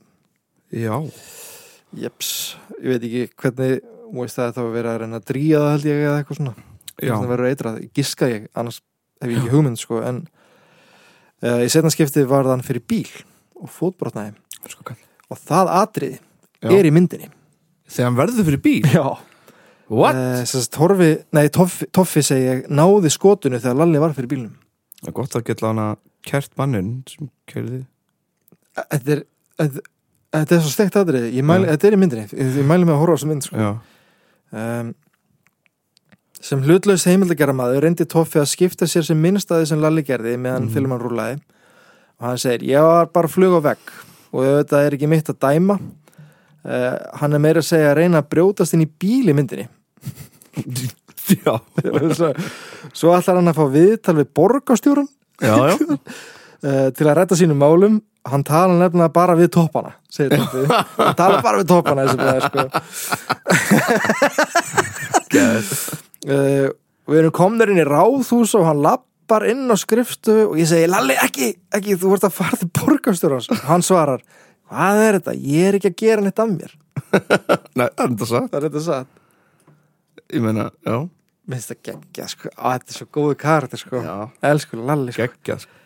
Já. 0.72 0.96
Jeps, 1.96 2.56
ég 2.80 2.94
veit 2.94 3.06
ekki 3.08 3.24
hvernig 3.42 3.82
þú 3.82 4.20
veist 4.20 4.38
það 4.38 4.60
að 4.62 4.70
vera 4.76 4.94
að 4.94 5.02
reyna 5.02 5.20
að 5.20 5.26
dríja 5.28 5.60
það 5.60 5.74
held 5.74 5.88
ég 5.88 6.04
eða 6.06 6.14
eitthvað 6.20 6.40
svona. 6.40 6.54
Já. 7.02 7.12
það 7.16 7.30
verður 7.32 7.50
eitrað, 7.50 7.82
giska 7.96 8.28
ég 8.28 8.48
annars 8.54 8.80
hef 9.22 9.32
ég 9.32 9.40
ekki 9.40 9.52
hugmynd 9.52 9.80
sko 9.80 10.00
en 10.04 10.22
uh, 11.42 11.60
í 11.64 11.68
setna 11.72 11.92
skipti 11.92 12.24
var 12.28 12.48
þann 12.48 12.64
fyrir 12.66 12.84
bíl 12.88 13.08
og 13.60 13.72
fótbrotnaði. 13.72 14.36
Sko 14.70 14.86
kall. 14.86 15.00
og 15.32 15.40
það 15.40 15.72
atriði 15.80 16.18
Já. 16.62 16.72
er 16.78 16.88
í 16.88 16.94
myndinni. 16.94 17.28
Þegar 17.90 18.08
hann 18.08 18.18
verður 18.20 18.48
fyrir 18.48 18.62
bíl? 18.64 18.80
Já 18.88 19.04
What? 19.92 20.16
sérst, 20.48 20.72
Torfi, 20.72 21.10
nei, 21.36 21.46
Toffi, 21.52 21.88
Toffi 21.92 22.22
segi 22.24 22.46
ég 22.46 22.62
náði 22.72 23.10
skotinu 23.12 23.60
þegar 23.60 23.82
Lalli 23.82 24.00
var 24.00 24.14
fyrir 24.16 24.30
bílnum 24.30 24.54
Það 25.02 25.10
er 25.10 25.16
gott 25.18 25.36
að 25.36 25.46
geta 25.50 25.68
hana 25.68 25.86
kert 26.24 26.54
mannin 26.56 26.92
sem 27.10 27.28
kerði 27.50 27.82
Þetta 28.78 29.12
er 29.12 29.24
þetta, 30.32 30.56
er 30.56 30.62
svo 30.64 30.72
steikt 30.72 30.96
Já. 30.96 31.04
þetta 31.04 31.88
er 31.88 31.96
í 31.96 32.00
myndinni 32.00 32.26
ég, 32.30 32.60
mæli 32.66 32.88
með 32.88 32.94
að 32.94 33.02
horfa 33.02 33.14
á 33.14 33.18
þessu 33.18 33.30
mynd 33.30 33.46
sko. 33.46 33.72
Um, 34.52 34.92
sem 36.42 36.62
hlutlaus 36.66 37.06
heimildagerðamaður 37.06 37.84
reyndi 37.86 38.06
Toffi 38.08 38.40
að 38.42 38.50
skipta 38.50 38.88
sér 38.90 39.06
sem 39.06 39.20
minnstaði 39.20 39.68
sem 39.70 39.82
Lalli 39.82 40.04
gerði 40.06 40.34
meðan 40.38 40.68
mm. 40.68 40.72
filman 40.74 41.02
rúlaði 41.02 41.36
og 42.18 42.30
hann 42.30 42.40
segir, 42.40 42.64
ég 42.72 42.86
var 42.86 43.12
bara 43.12 43.30
flug 43.30 43.58
á 43.58 43.60
vegg 43.68 43.92
og 44.32 44.46
þetta 44.46 44.82
er 44.86 44.96
ekki 44.96 45.10
mitt 45.10 45.30
að 45.30 45.40
dæma 45.44 45.76
uh, 45.76 46.96
hann 47.20 47.36
er 47.36 47.44
meira 47.44 47.62
að 47.62 47.70
segja 47.70 47.92
að 47.92 47.98
reyna 48.00 48.22
að 48.22 48.32
brjótast 48.34 48.76
inn 48.76 48.86
í 48.86 48.90
bíl 48.90 49.28
í 49.28 49.36
myndinni 49.36 49.68
já, 51.32 51.54
svo, 52.92 53.12
ætlar 53.16 53.38
hann 53.38 53.50
að 53.52 53.58
fá 53.58 53.66
viðtal 53.72 54.16
við 54.18 54.30
borgastjórun 54.36 55.08
já, 55.40 55.54
já. 55.72 55.76
uh, 55.76 56.88
til 56.96 57.06
að 57.08 57.16
rætta 57.20 57.38
sínum 57.38 57.60
málum. 57.62 58.00
Hann 58.22 58.44
tala 58.46 58.76
nefnilega 58.78 59.10
bara 59.10 59.34
við 59.34 59.48
toppana 59.56 59.96
hann 60.14 61.16
tala 61.18 61.40
bara 61.42 61.58
við 61.58 61.72
toppana 61.72 62.04
sko. 62.44 62.68
Uh, 66.28 66.68
við 67.10 67.18
erum 67.18 67.34
komnir 67.34 67.72
inn 67.72 67.82
í 67.82 67.88
ráðhús 67.88 68.52
og 68.58 68.68
hann 68.68 68.84
lappar 68.84 69.48
inn 69.50 69.66
á 69.66 69.76
skriftu 69.80 70.36
og 70.52 70.60
ég 70.60 70.70
segi, 70.70 70.86
Lalli, 70.90 71.16
ekki, 71.18 71.50
ekki 71.74 71.98
þú 71.98 72.12
vart 72.14 72.28
að 72.28 72.36
fara 72.36 72.60
til 72.60 72.70
borgarstjórans. 72.78 73.50
Hann 73.66 73.82
svarar, 73.82 74.22
hvað 74.70 75.02
er 75.08 75.18
þetta? 75.18 75.34
ég 75.50 75.72
er 75.72 75.80
ekki 75.80 75.90
að 75.90 75.98
gera 76.04 76.26
neitt 76.28 76.44
af 76.44 76.52
mér. 76.52 76.78
Nei, 77.74 77.88
það 77.88 78.06
er 78.06 78.14
þetta 78.14 78.30
satt 78.30 78.52
það 78.52 78.60
er 78.60 78.68
þetta 78.68 78.84
satt 78.86 79.18
Ég 80.32 80.40
meina, 80.40 80.70
já, 80.86 80.96
minnst 81.52 81.70
það 81.72 81.78
geggja, 81.90 82.26
sko, 82.32 82.50
á, 82.56 82.66
þetta 82.78 82.92
er 82.94 82.96
svo 82.98 83.06
góðu 83.18 83.36
karakter 83.42 83.80
sko, 83.82 84.00
já. 84.00 84.16
Elsku 84.48 84.78
Lalli 84.80 85.12
sko. 85.12 85.26
Geggjað 85.26 85.64
sko. 85.66 85.78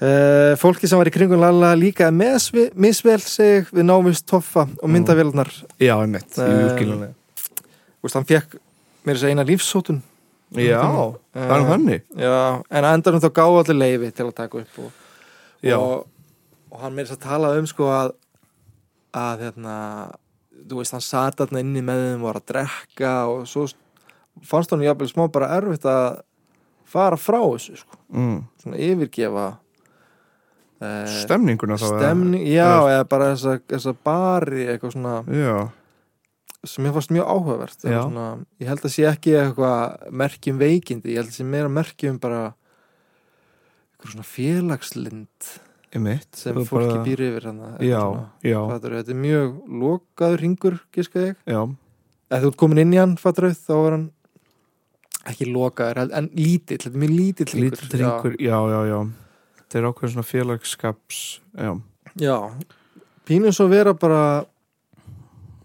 uh, 0.00 0.52
fólki 0.60 0.88
sem 0.88 1.00
var 1.00 1.10
í 1.10 1.14
kringum 1.14 1.40
Lalla 1.42 1.74
líka 1.76 2.08
misvel, 2.14 2.68
misvel 2.74 3.20
sig. 3.20 3.68
Við 3.74 3.86
námist 3.88 4.26
toffa 4.28 4.66
og 4.80 4.88
myndavélarnar. 4.92 5.52
Já, 5.80 5.94
einmitt, 6.00 6.32
Eh, 6.38 6.52
jú, 6.52 6.68
skiljanlega 6.76 7.14
Þú 7.96 8.06
veist, 8.08 8.14
hann 8.20 8.28
fekk 8.28 8.58
mér 9.06 9.16
þess 9.16 9.24
að 9.26 9.32
eina 9.34 9.44
lífsótun 9.48 10.02
Já, 10.56 10.78
það 11.34 11.54
er 11.56 11.64
þannig? 11.72 12.02
Já, 12.16 12.34
en 12.70 12.84
að 12.86 12.92
endanum 12.96 13.20
þá 13.24 13.30
gáði 13.34 13.56
allir 13.64 13.78
leifi 13.80 14.10
til 14.14 14.26
að 14.28 14.34
taka 14.36 14.60
upp 14.62 14.76
og, 14.78 14.92
Já. 15.66 15.74
og, 15.76 16.06
og 16.70 16.80
hann 16.84 16.94
meira 16.94 17.08
þess 17.08 17.18
að 17.18 17.24
tala 17.26 17.50
um 17.58 17.66
sko 17.66 17.88
að 17.90 18.12
að 19.16 19.42
hérna 19.46 19.74
þú 20.68 20.80
veist, 20.80 20.94
hann 20.96 21.04
sat 21.04 21.36
þarna 21.40 21.60
inni 21.62 21.82
með 21.84 22.02
þeim 22.06 22.22
og 22.24 22.28
var 22.30 22.40
að 22.40 22.48
drekka 22.52 23.12
og 23.32 23.44
svo 23.50 23.66
fannst 24.46 24.72
hann 24.74 24.82
jafnvel 24.84 25.08
smá 25.10 25.26
bara 25.32 25.52
erfitt 25.56 25.86
að 25.88 26.20
fara 26.86 27.16
frá 27.18 27.38
þessu 27.42 27.76
sko, 27.80 27.96
mm. 28.14 28.36
svona 28.62 28.80
yfirgefa 28.88 29.46
uh, 29.56 31.16
Stemninguna 31.22 31.78
þá 31.80 31.86
stemning, 31.94 32.44
já, 32.46 32.66
eða- 32.68 32.92
eða 32.98 33.08
bara 33.10 33.30
þessa, 33.34 33.56
þessa 33.72 33.94
bari 34.06 34.66
eitthvað 34.70 34.94
svona 34.96 35.16
Já, 35.32 35.56
sem 36.66 36.86
ég 36.88 36.94
fannst 36.96 37.12
mjög 37.14 37.28
áhugavert 37.30 37.80
svona, 37.86 38.26
ég 38.62 38.70
held 38.70 38.84
að 38.88 38.94
sé 38.96 39.06
ekki 39.10 39.34
eitthvað 39.38 40.08
merkjum 40.22 40.58
veikindi, 40.62 41.12
ég 41.14 41.20
held 41.22 41.30
að 41.32 41.38
sé 41.40 41.46
meira 41.46 41.70
merkjum 41.70 42.16
bara 42.22 42.42
eitthvað 43.96 44.14
svona 44.16 44.28
félagslind 44.30 45.50
einmitt. 45.94 46.28
Sem 46.36 46.54
fólki 46.54 46.92
bara- 46.92 47.04
býr 47.04 47.20
yfir 47.28 47.44
hana, 47.50 47.76
Já, 47.80 48.02
já, 48.42 48.60
þetta 48.80 49.08
er 49.08 49.14
mjög 49.14 49.68
lokaður 49.68 50.40
ringur, 50.40 50.80
giska 50.92 51.20
ég. 51.28 51.36
Ef 52.30 52.42
þú 52.42 52.46
ert 52.50 52.56
komin 52.56 52.78
inn 52.78 52.92
í 52.92 52.98
hann, 52.98 53.16
fattur 53.16 53.50
þá 53.54 53.86
er 53.86 53.90
hann 53.92 54.10
ekki 55.26 55.46
lokaður 55.52 56.12
en- 56.12 56.30
lítill, 56.34 56.78
þetta 56.78 56.94
er 56.94 57.00
mjög 57.02 57.16
lítill 57.16 57.46
ringur 57.54 57.70
Lítill 57.70 57.98
ringur, 58.00 58.36
já, 58.38 58.58
já, 58.70 58.80
já. 58.90 59.10
Þetta 59.66 59.78
er 59.78 59.86
ákveðin 59.92 60.12
svona 60.14 60.30
félagskaps 60.32 61.40
Já, 61.58 61.80
já, 62.16 62.36
pínum 63.26 63.52
svo 63.52 63.68
vera 63.68 63.92
bara 63.94 64.44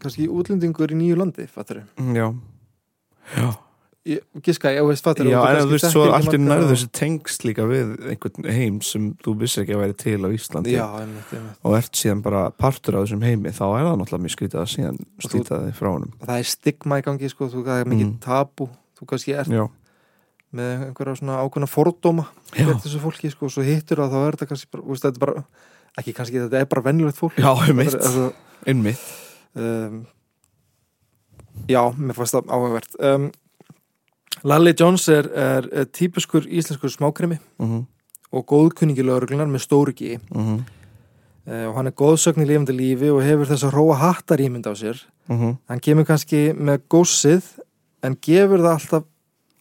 kannski 0.01 0.27
útlendingur 0.27 0.89
í 0.89 0.95
nýju 0.97 1.17
landi, 1.17 1.45
fattur 1.47 1.83
Mm, 1.97 2.15
já. 2.15 2.33
Já, 3.37 3.55
giska 4.41 4.71
ég, 4.73 4.81
veist, 4.87 5.03
fattur 5.05 5.27
já 5.29 5.37
en 5.45 5.59
þú 5.61 5.71
veist 5.75 5.85
svo 5.93 6.03
allt 6.09 6.33
í 6.33 6.39
nærðu 6.41 6.71
þessi 6.71 6.87
tengst 6.97 7.43
líka 7.45 7.67
við 7.69 7.91
einhvern 8.09 8.47
heim 8.49 8.79
sem 8.81 9.11
þú 9.21 9.33
vissir 9.43 9.61
ekki 9.61 9.75
að 9.75 9.81
væri 9.83 9.97
til 10.01 10.15
á 10.25 10.29
Íslandi. 10.33 10.71
Já, 10.73 10.85
einmitt, 11.03 11.33
einmitt. 11.37 11.59
Og 11.61 11.75
ert 11.77 11.99
síðan 11.99 12.23
bara 12.25 12.41
partur 12.57 12.97
af 12.97 13.05
þessum 13.05 13.21
heimi 13.27 13.51
þá 13.53 13.61
er 13.67 13.85
það 13.85 13.99
náttúrulega 14.01 14.23
mjög 14.25 14.33
skrítið 14.35 14.61
að 14.63 14.71
síðan 14.73 14.97
slíta 15.21 15.59
þig 15.67 15.75
frá 15.77 15.89
honum. 15.93 16.15
Það 16.25 16.39
er 16.41 16.49
stigma 16.49 16.97
í 16.97 17.05
gangi 17.05 17.29
sko, 17.29 17.49
þú, 17.53 17.61
það 17.67 17.83
er 17.83 17.91
mikið 17.93 18.07
Mm. 18.09 18.15
tabu 18.25 18.67
þú 18.97 19.07
kannski 19.11 19.35
ert 19.37 19.53
Já, 19.53 19.65
með 20.51 20.71
einhverja 20.87 21.19
svona 21.21 21.37
ákveðna 21.45 21.69
fordóma 21.69 22.25
fyrir 22.51 22.79
þessu 22.81 22.99
fólki 23.05 23.29
sko, 23.31 23.49
svo 23.53 23.61
hittur 23.63 24.01
það 24.01 24.15
þá 24.15 24.17
er 24.25 24.35
þetta 24.39 24.47
kannski 24.49 24.71
bara, 24.73 24.83
úst, 24.89 25.05
þetta 25.05 25.21
er 25.21 25.25
bara 25.27 25.43
ekki 26.01 26.13
kannski, 26.17 26.41
þetta 26.47 26.59
er 26.59 26.65
bara 26.73 26.81
venjulegt 26.89 27.21
fólk. 27.21 27.37
Já, 27.37 27.53
einmitt, 27.69 27.93
er- 27.93 28.33
einmitt. 28.65 29.05
um, 29.55 30.01
já, 31.69 31.81
mér 32.01 32.17
fannst 32.17 32.33
það 32.35 32.49
áhugavert. 32.49 32.97
Um, 32.99 33.29
Lalli 34.43 34.73
Jones 34.79 35.07
er, 35.09 35.27
er, 35.37 35.67
er 35.71 35.89
típuskur 35.89 36.47
íslenskur 36.47 36.93
smákrimi 36.93 37.39
mm 37.61 37.87
og 38.31 38.45
góðkunningi 38.47 39.03
lögreglunar 39.03 39.49
með 39.51 39.59
stóru 39.65 39.91
G. 39.91 40.13
-hmm. 40.15 40.59
uh, 41.51 41.65
og 41.67 41.73
hann 41.75 41.89
er 41.89 41.91
góðsögn 41.99 42.39
í 42.39 42.45
lifandi 42.47 42.71
lífi 42.71 43.09
og 43.11 43.25
hefur 43.27 43.49
þess 43.49 43.65
að 43.67 43.73
róa 43.75 43.95
hattar 43.99 44.39
ímynd 44.39 44.69
á 44.71 44.73
sér. 44.73 45.01
Mm 45.27 45.57
hann 45.67 45.79
kemur 45.83 46.05
kannski 46.07 46.53
með 46.55 46.79
gósið 46.87 47.43
en 48.03 48.15
gefur 48.15 48.63
það 48.63 48.71
alltaf 48.71 49.03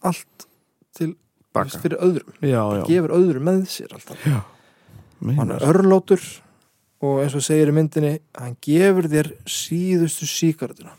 allt 0.01 0.47
til 0.95 1.15
Baka. 1.53 1.79
fyrir 1.83 1.97
öðrum, 1.99 2.31
Já, 2.39 2.63
já, 2.79 2.83
gefur 2.87 3.11
öðrum 3.11 3.43
með 3.43 3.65
sér 3.67 3.91
alltaf. 3.91 4.25
Já 4.25 4.39
hann 5.21 5.51
er 5.51 5.65
örlótur 5.67 6.21
og 7.01 7.21
eins 7.23 7.35
og 7.37 7.43
segir 7.45 7.69
í 7.71 7.75
myndinni 7.75 8.13
hann 8.37 8.55
gefur 8.61 9.09
þér 9.09 9.31
síðustu 9.45 10.27
síkartuna 10.29 10.95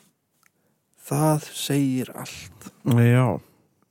það 1.03 1.49
segir 1.57 2.12
allt. 2.14 2.71
Já 2.85 3.40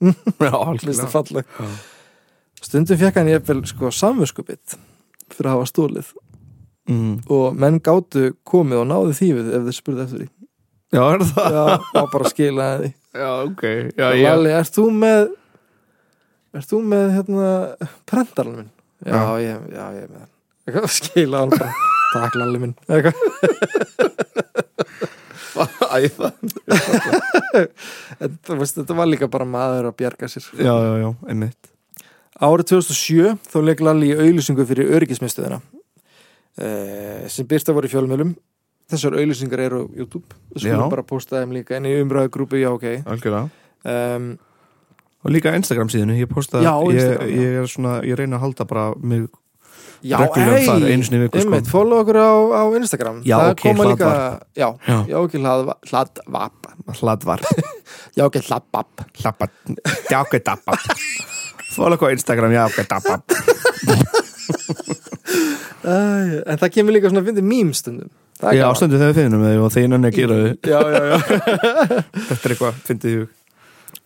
Já, 0.01 0.51
það 0.51 1.41
Já. 1.41 1.69
stundum 2.61 2.99
fekk 3.01 3.19
hann 3.19 3.29
jafnvel 3.29 3.61
sko 3.69 3.91
samvöskubitt 3.93 4.77
fyrir 5.31 5.49
að 5.51 5.57
hafa 5.57 5.69
stólið 5.69 6.11
mm. 6.89 7.13
og 7.31 7.59
menn 7.61 7.79
gátu 7.83 8.31
komið 8.47 8.81
og 8.81 8.87
náðu 8.89 9.17
þýfið 9.19 9.51
ef 9.57 9.67
þeir 9.67 9.77
spurði 9.77 10.05
eftir 10.05 10.23
því 10.23 10.29
Já, 10.91 11.03
er 11.07 11.23
það? 11.23 11.53
já, 11.55 11.65
og 12.01 12.09
bara 12.11 12.31
skilaði 12.33 12.81
því 12.81 13.21
Já, 13.21 13.29
ok 13.45 13.63
Já, 13.67 14.07
já 14.17 14.25
Lalli, 14.25 14.51
ert 14.57 14.75
þú 14.75 14.87
með 14.97 15.21
ert 16.57 16.71
þú 16.71 16.81
með 16.91 17.05
hérna 17.15 17.51
prentarinn 18.09 18.57
minn? 18.59 18.71
Já, 19.05 19.15
Já. 19.15 19.23
ég, 19.45 19.69
já, 19.71 19.85
ég 20.01 20.09
með 20.09 20.19
hann 20.19 20.31
Eitthvað, 20.65 20.91
skila 20.97 21.45
hann 21.45 21.55
bara 21.55 21.71
takk 22.11 22.41
Lalli 22.41 22.65
minn 22.65 22.75
Eitthvað. 22.89 24.59
Æ, 25.55 26.07
það 26.15 26.31
En 28.21 28.37
þú 28.45 28.57
veist, 28.61 28.77
þetta 28.79 28.97
var 28.97 29.09
líka 29.09 29.29
bara 29.31 29.47
maður 29.47 29.89
að 29.91 29.97
bjarga 30.01 30.29
sér. 30.31 30.47
Já, 30.59 30.71
já, 30.71 30.91
já, 31.03 31.09
einmitt. 31.31 31.71
Árið 32.41 32.69
2007 32.73 33.33
þá 33.51 33.57
leik 33.67 33.83
Lalli 33.85 34.11
í 34.13 34.15
auðlýsingu 34.17 34.65
fyrir 34.69 34.93
öryggismiðstöðina 34.97 35.59
eh, 36.57 37.27
sem 37.29 37.45
byrsta 37.49 37.75
voru 37.75 37.89
í 37.89 37.91
fjölmjölum 37.91 38.31
þessar 38.91 39.17
auðlýsingar 39.19 39.61
eru 39.67 39.83
á 39.85 39.89
YouTube. 39.95 40.37
Við 40.55 40.65
skulum 40.65 40.93
bara 40.93 41.05
posta 41.07 41.41
þeim 41.41 41.53
líka 41.55 41.77
en 41.77 41.85
í 41.89 41.93
umræðu 42.01 42.31
grúpi, 42.33 42.63
já 42.63 42.71
ok. 42.73 42.87
Algjörlega. 43.05 43.49
Um, 43.87 44.31
Og 45.21 45.29
líka 45.29 45.51
Instagram 45.53 45.89
síðinu, 45.93 46.15
ég 46.17 46.29
posta 46.31 46.63
Já, 46.65 46.71
ég, 46.89 46.97
Instagram, 46.97 47.29
já. 47.29 47.41
ég 47.45 47.57
er 47.61 47.67
svona, 47.69 47.91
ég 48.09 48.17
reyna 48.17 48.39
að 48.39 48.45
halda 48.47 48.65
bara 48.65 48.85
mig 48.97 49.27
Já, 50.01 50.17
reglulega 50.17 50.61
þar 50.65 50.85
einu 50.91 51.03
sinni 51.05 51.19
viku 51.25 51.41
sko. 51.43 51.59
follow 51.69 51.99
okkur 52.01 52.17
á, 52.17 52.29
á 52.57 52.61
Instagram. 52.79 53.19
Já, 53.27 53.35
Það 53.37 53.51
ok, 53.53 53.61
koma 53.61 53.83
líka, 53.91 54.07
hlaðvarp. 54.09 54.45
já, 54.57 54.67
Já. 54.87 54.97
já, 55.11 55.17
ok, 55.21 55.33
hlaðva- 55.43 55.77
hlaðvarp. 55.91 56.69
Hladvar, 57.01 57.43
Já, 58.17 58.23
ok, 58.25 58.39
hlaðvarp 58.47 59.05
hlappa, 59.21 59.47
jákvæð 60.09 60.43
dappa 60.47 60.77
Fóla 61.75 61.95
okkur 61.95 62.09
á 62.09 62.15
Instagram, 62.17 62.51
dappa 62.89 63.19
Æ, 65.81 65.93
En 66.45 66.57
það 66.59 66.71
kemur 66.75 66.93
líka 66.95 67.09
svona 67.09 67.21
að 67.23 67.29
fyndi 67.31 67.43
mím 67.45 67.71
stundum. 67.77 68.09
Það 68.41 68.49
er 68.51 68.57
Já, 68.57 68.63
gaman. 68.65 68.77
stundu 68.79 68.97
þegar 68.99 69.11
við 69.13 69.19
finnum 69.21 69.45
þau 69.45 69.63
og 69.65 69.71
þeir 69.75 69.87
nenni 69.91 70.09
að 70.09 70.17
gera 70.17 70.37
þau. 70.41 70.51
Já, 70.65 70.79
já, 70.81 71.01
já. 71.11 71.17
Þetta 72.27 72.41
er 72.41 72.53
eitthvað, 72.55 72.81
fyndið 72.89 73.11
í 73.11 73.19
hug. 73.21 73.29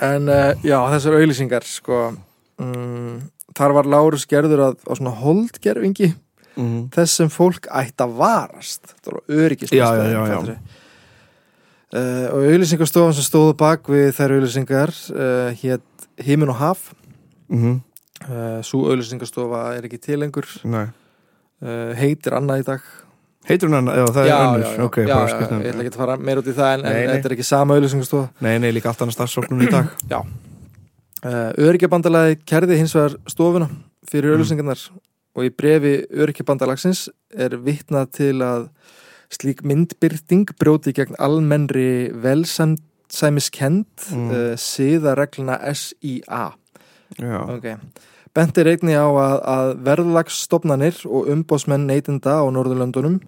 En 0.05 0.29
uh, 0.31 0.51
já, 0.67 0.77
þessar 0.91 1.17
auðlýsingar 1.19 1.67
sko, 1.67 1.99
mm, 2.61 3.13
Þar 3.55 3.75
var 3.77 3.89
Lárus 3.93 4.27
gerður 4.27 4.63
að, 4.69 4.77
á 4.83 4.91
svona 4.97 5.15
holdgerfingi 5.21 6.11
mm. 6.57 6.79
þess 6.95 7.21
sem 7.21 7.31
fólk 7.31 7.69
ætti 7.71 8.03
að 8.03 8.17
varast. 8.19 8.95
Það 8.99 9.17
var 9.17 9.55
Já, 9.71 9.87
já, 9.95 10.05
já, 10.11 10.21
já. 10.27 10.57
uh, 11.95 12.27
og 12.35 12.47
auðlýsingastofan 12.51 13.17
sem 13.17 13.27
stóðu 13.27 13.57
bak 13.59 13.87
við 13.91 14.11
þær 14.17 14.37
auðlýsingar 14.37 14.95
uh, 15.15 15.51
hétt 15.63 16.07
Himin 16.25 16.51
og 16.51 16.59
Haf. 16.61 16.89
Mm 17.49 17.83
uh, 18.23 18.61
svo 18.65 18.85
auðlýsingastofa 18.91 19.65
er 19.77 19.87
ekki 19.89 19.99
til 20.01 20.21
lengur. 20.21 20.47
Nei. 20.67 20.87
Uh, 21.63 21.91
heitir 21.97 22.35
annað 22.37 22.63
í 22.63 22.67
dag. 22.69 22.87
Heitur 23.45 23.69
hún 23.69 23.77
hann, 23.77 23.91
já 23.93 24.07
það 24.09 24.25
er 24.25 24.35
önnur. 24.39 24.79
Ok, 24.87 24.97
já, 25.03 25.11
bara 25.11 25.27
já, 25.29 25.35
skiptum 25.35 25.61
ég 25.61 25.69
ætla 25.69 25.83
ekki 25.83 25.91
að 25.93 25.99
fara 26.01 26.17
meir 26.17 26.41
út 26.41 26.47
í 26.49 26.55
það 26.57 26.71
en, 26.73 26.83
Nei, 26.85 26.89
en 26.95 26.95
nei. 26.97 27.11
þetta 27.13 27.29
er 27.29 27.35
ekki 27.35 27.45
sama 27.45 27.75
auðlýsingastofa 27.77 28.45
Nei, 28.47 28.55
nei, 28.63 28.71
líka 28.73 28.89
allt 28.89 29.03
annað 29.05 29.17
starfsóknum 29.19 29.61
í 29.61 29.69
dag. 29.69 29.91
Uh, 30.09 30.23
Öryggabandalagi 31.25 32.37
kerði 32.45 32.77
hins 32.77 32.93
vegar 32.95 33.15
stofuna 33.31 33.69
fyrir 34.09 34.29
Mm. 34.31 34.35
auðlýsingarnar 34.37 34.81
og 35.35 35.43
í 35.43 35.49
brefi 35.49 35.93
Öryggabandalagsins 36.13 37.07
er 37.35 37.57
vitnað 37.57 38.11
til 38.11 38.35
að 38.45 38.69
slík 39.33 39.63
myndbyrting 39.65 40.45
brjóti 40.59 40.93
gegn 40.93 41.15
almennri 41.19 42.11
velsæmiskend 42.13 43.85
Mm. 44.11 44.29
uh, 44.31 44.55
siðaregluna 44.55 45.59
SIA 45.73 46.53
Já, 47.19 47.39
okay. 47.57 47.75
Bent 48.35 48.57
er 48.57 48.65
einni 48.67 48.93
á 48.93 49.07
að, 49.07 49.35
að 49.47 49.69
verðlagsstofnanir 49.85 51.05
og 51.07 51.29
umbósmenn 51.31 51.85
neytinda 51.87 52.41
á 52.41 52.45
Norðurlöndunum 52.51 53.21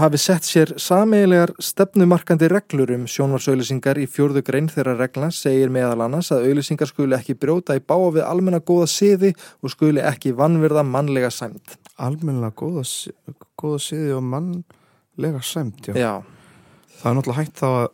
hafi 0.00 0.18
sett 0.18 0.42
sér 0.42 0.72
sameigilegar 0.82 1.52
stefnumarkandi 1.62 2.48
reglur 2.50 2.90
um 2.96 3.04
sjónvarsauðlýsingar 3.06 4.00
í 4.02 4.06
fjórðu 4.10 4.42
grein 4.46 4.66
þeirra 4.72 4.96
regla 4.98 5.28
segir 5.30 5.70
meðal 5.70 6.00
annars 6.08 6.32
að 6.34 6.48
auðlýsingar 6.48 6.90
skuli 6.90 7.14
ekki 7.14 7.36
brjóta 7.38 7.76
í 7.78 7.82
báa 7.84 8.08
við 8.16 8.24
almenna 8.26 8.58
góða 8.58 8.88
siði 8.90 9.30
og 9.62 9.70
skuli 9.70 10.02
ekki 10.02 10.32
vannverða 10.34 10.82
mannlega 10.88 11.30
sæmt. 11.30 11.76
almennilega 11.98 12.50
góða, 12.58 12.82
góða 13.60 13.78
siði 13.84 14.16
og 14.16 14.24
mannlega 14.26 15.42
sæmt, 15.42 15.86
já. 15.86 15.94
Já. 15.94 16.12
Það 16.98 17.10
er 17.10 17.16
náttúrulega 17.20 17.38
hægt 17.44 17.62
þá 17.62 17.68
að 17.70 17.88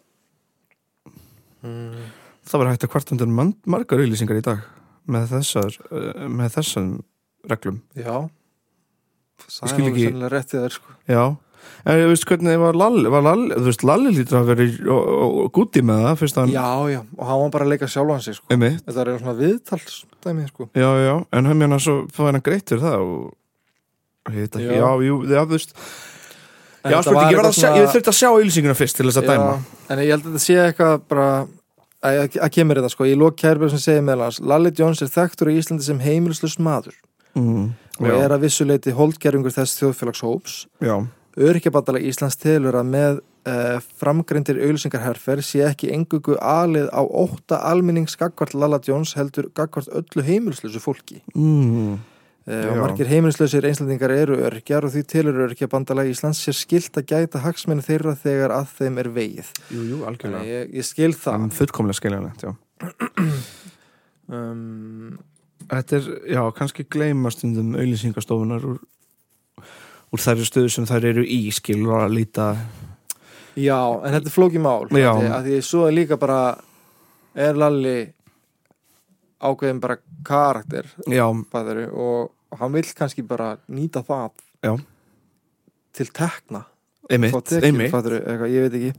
það 2.48 2.58
var 2.62 2.70
hægt 2.72 2.84
að 2.88 2.92
hvart 2.94 3.12
undir 3.12 3.30
margar 3.66 4.00
auðlýsingar 4.00 4.40
í 4.40 4.46
dag 4.48 4.64
með 5.10 5.28
þessar, 5.34 5.76
með 6.30 6.56
þessum 6.56 6.88
reglum. 7.50 7.82
Já. 7.94 8.30
Það 9.40 9.68
er 9.68 9.74
alveg 9.74 9.92
ekki- 9.92 10.08
sennilega 10.08 10.32
rétt 10.34 10.54
í 10.54 10.58
þær 10.60 10.74
sko. 10.76 10.96
Já, 11.08 11.24
en 11.84 11.98
ég 12.00 12.08
veist 12.10 12.26
hvernig 12.28 12.58
var 12.60 12.76
Lalli, 12.76 13.08
var 13.12 13.24
Lalli, 13.24 13.54
þú 13.56 13.66
veist, 13.70 13.84
Lalli 13.88 14.12
lítur 14.16 14.38
að 14.40 14.50
vera 14.52 14.66
gúti 15.56 15.82
með 15.86 16.02
það, 16.06 16.16
fyrst 16.20 16.38
að 16.38 16.44
hann, 16.46 16.54
Já, 16.54 16.70
já, 16.94 17.00
og 17.16 17.26
hann 17.30 17.42
var 17.44 17.52
bara 17.56 17.66
að 17.66 17.72
leika 17.74 17.88
sjálfan 17.90 18.22
sig 18.24 18.36
sko. 18.38 18.46
Þetta 18.52 19.04
er 19.04 19.12
svona 19.22 19.36
viðtalsdæmi 19.40 20.46
sko. 20.50 20.68
já, 20.74 20.88
já, 21.06 21.14
en 21.32 21.46
hann 21.50 21.58
meina 21.60 21.78
svo 21.82 21.96
fóði 22.14 22.32
hann 22.34 22.44
greitt 22.46 22.68
fyrir 22.72 22.82
það 22.84 23.04
og 23.04 24.34
ég 24.36 24.48
ekki, 24.48 24.64
Já. 24.66 24.72
já, 24.80 24.90
jú, 25.08 25.20
já, 25.26 25.40
þú 25.44 25.56
veist, 25.56 25.72
já, 25.76 26.90
þetta 26.90 27.02
spurning, 27.02 27.20
var 27.20 27.32
ég 27.32 27.40
verð 27.40 27.50
að 27.50 27.56
sjá, 27.60 27.70
ég 27.76 27.88
þurfti 27.94 28.12
að 28.12 28.18
sjá 28.20 28.28
auðlýsinguna 28.30 28.76
fyrst 28.78 28.96
til 29.00 29.08
þess 29.08 29.20
að 29.22 29.30
dæma. 29.32 29.54
En 29.90 30.02
ég 30.04 30.10
held 30.14 30.24
að 30.26 30.34
þetta 30.34 30.44
sé 30.44 30.58
eitthvað 30.64 31.06
bara 31.10 31.28
að, 32.00 32.36
kemur 32.54 32.80
þetta 32.80 32.90
sko. 32.92 33.04
Í 33.08 33.16
lók 33.18 33.36
kærbjörn 33.40 33.72
sem 33.74 33.82
segir 33.82 34.04
meðal 34.06 34.28
hans 34.28 34.40
Lalli 34.40 34.72
Jones 34.76 35.02
er 35.04 35.10
þekktur 35.12 35.50
í 35.52 35.56
Íslandi 35.60 35.84
sem 35.88 36.00
heimilislust 36.04 36.60
maður 36.62 36.96
Mm, 37.38 37.68
og 38.00 38.08
er 38.10 38.32
að 38.34 38.40
vissuleiti 38.42 38.90
holdgerfingur 38.90 39.52
þess 39.54 39.76
þjóðfélagshóps. 39.78 40.54
Já, 40.82 40.96
Örkjabandalag 41.38 42.06
Íslands 42.10 42.38
telur 42.40 42.74
að 42.74 42.88
með 42.90 43.18
uh, 43.46 43.78
framgreindir 44.00 44.58
auðlýsingarherfer 44.64 45.42
sé 45.46 45.62
ekki 45.68 45.92
engugu 45.94 46.34
alið 46.42 46.88
á 46.90 47.02
ótta 47.06 47.60
almennings 47.70 48.16
gagvart 48.18 48.56
Lalla 48.56 48.80
Jones 48.82 49.14
heldur 49.18 49.50
gagvart 49.54 49.90
öllu 49.94 50.24
heimilislösu 50.26 50.82
fólki. 50.82 51.20
Mm, 51.36 52.00
uh, 52.50 52.66
og 52.72 52.82
margir 52.82 53.10
heimilislausir 53.10 53.68
einslendingar 53.68 54.14
eru 54.16 54.40
örkjar 54.48 54.88
og 54.88 54.94
því 54.96 55.04
telur 55.14 55.40
Örkjabandalag 55.46 56.10
Íslands 56.10 56.42
sér 56.42 56.58
skilt 56.58 56.98
að 56.98 57.14
gæta 57.14 57.44
hagsmenni 57.46 57.86
þeirra 57.86 58.16
þegar 58.18 58.56
að 58.58 58.76
þeim 58.80 59.02
er 59.04 59.12
vegið. 59.20 59.54
Jú, 59.70 59.86
jú, 59.94 60.04
algjörlega. 60.10 60.44
ég, 60.50 60.76
ég 60.80 60.90
skil 60.90 61.12
það. 61.14 61.46
Er 61.46 61.58
fullkomlega 61.62 62.00
skiljanlegt, 62.02 62.46
já. 62.48 62.54
um, 64.34 65.18
Þetta 65.70 66.00
er, 66.00 66.06
já, 66.32 66.40
kannski 66.56 66.82
gleyma 66.90 67.30
stundum 67.30 67.76
auðlýsingastofunar 67.78 68.64
úr, 68.66 68.80
úr 70.10 70.22
þærri 70.22 70.46
stöðu 70.46 70.70
sem 70.74 70.86
þær 70.88 71.08
eru 71.12 71.24
í, 71.24 71.42
skilur 71.54 72.04
að 72.04 72.16
líta, 72.18 72.46
Já, 73.58 73.78
en 73.98 74.14
þetta 74.14 74.28
er 74.28 74.34
flókið 74.34 74.62
mál. 74.62 74.86
Að 74.88 75.48
því, 75.48 75.60
svo 75.66 75.86
er 75.88 75.96
líka 75.96 76.18
bara 76.20 76.40
er 77.34 77.58
Lalli 77.58 77.96
ákveðin 79.40 79.80
bara 79.80 79.96
karakter 80.26 80.88
já, 81.08 81.24
faðari, 81.50 81.86
og, 81.90 82.30
hann 82.60 82.74
vill 82.74 82.88
kannski 82.96 83.24
bara 83.26 83.54
nýta 83.70 84.02
það 84.04 84.32
Já. 84.66 84.72
til 85.96 86.08
tekna. 86.14 86.64
Einmitt, 87.10 87.52
einmitt, 87.58 87.90
fattarðu, 87.90 88.20
eitthvað, 88.22 88.54
ég 88.54 88.66
veit 88.66 88.76
ekki. 88.78 88.92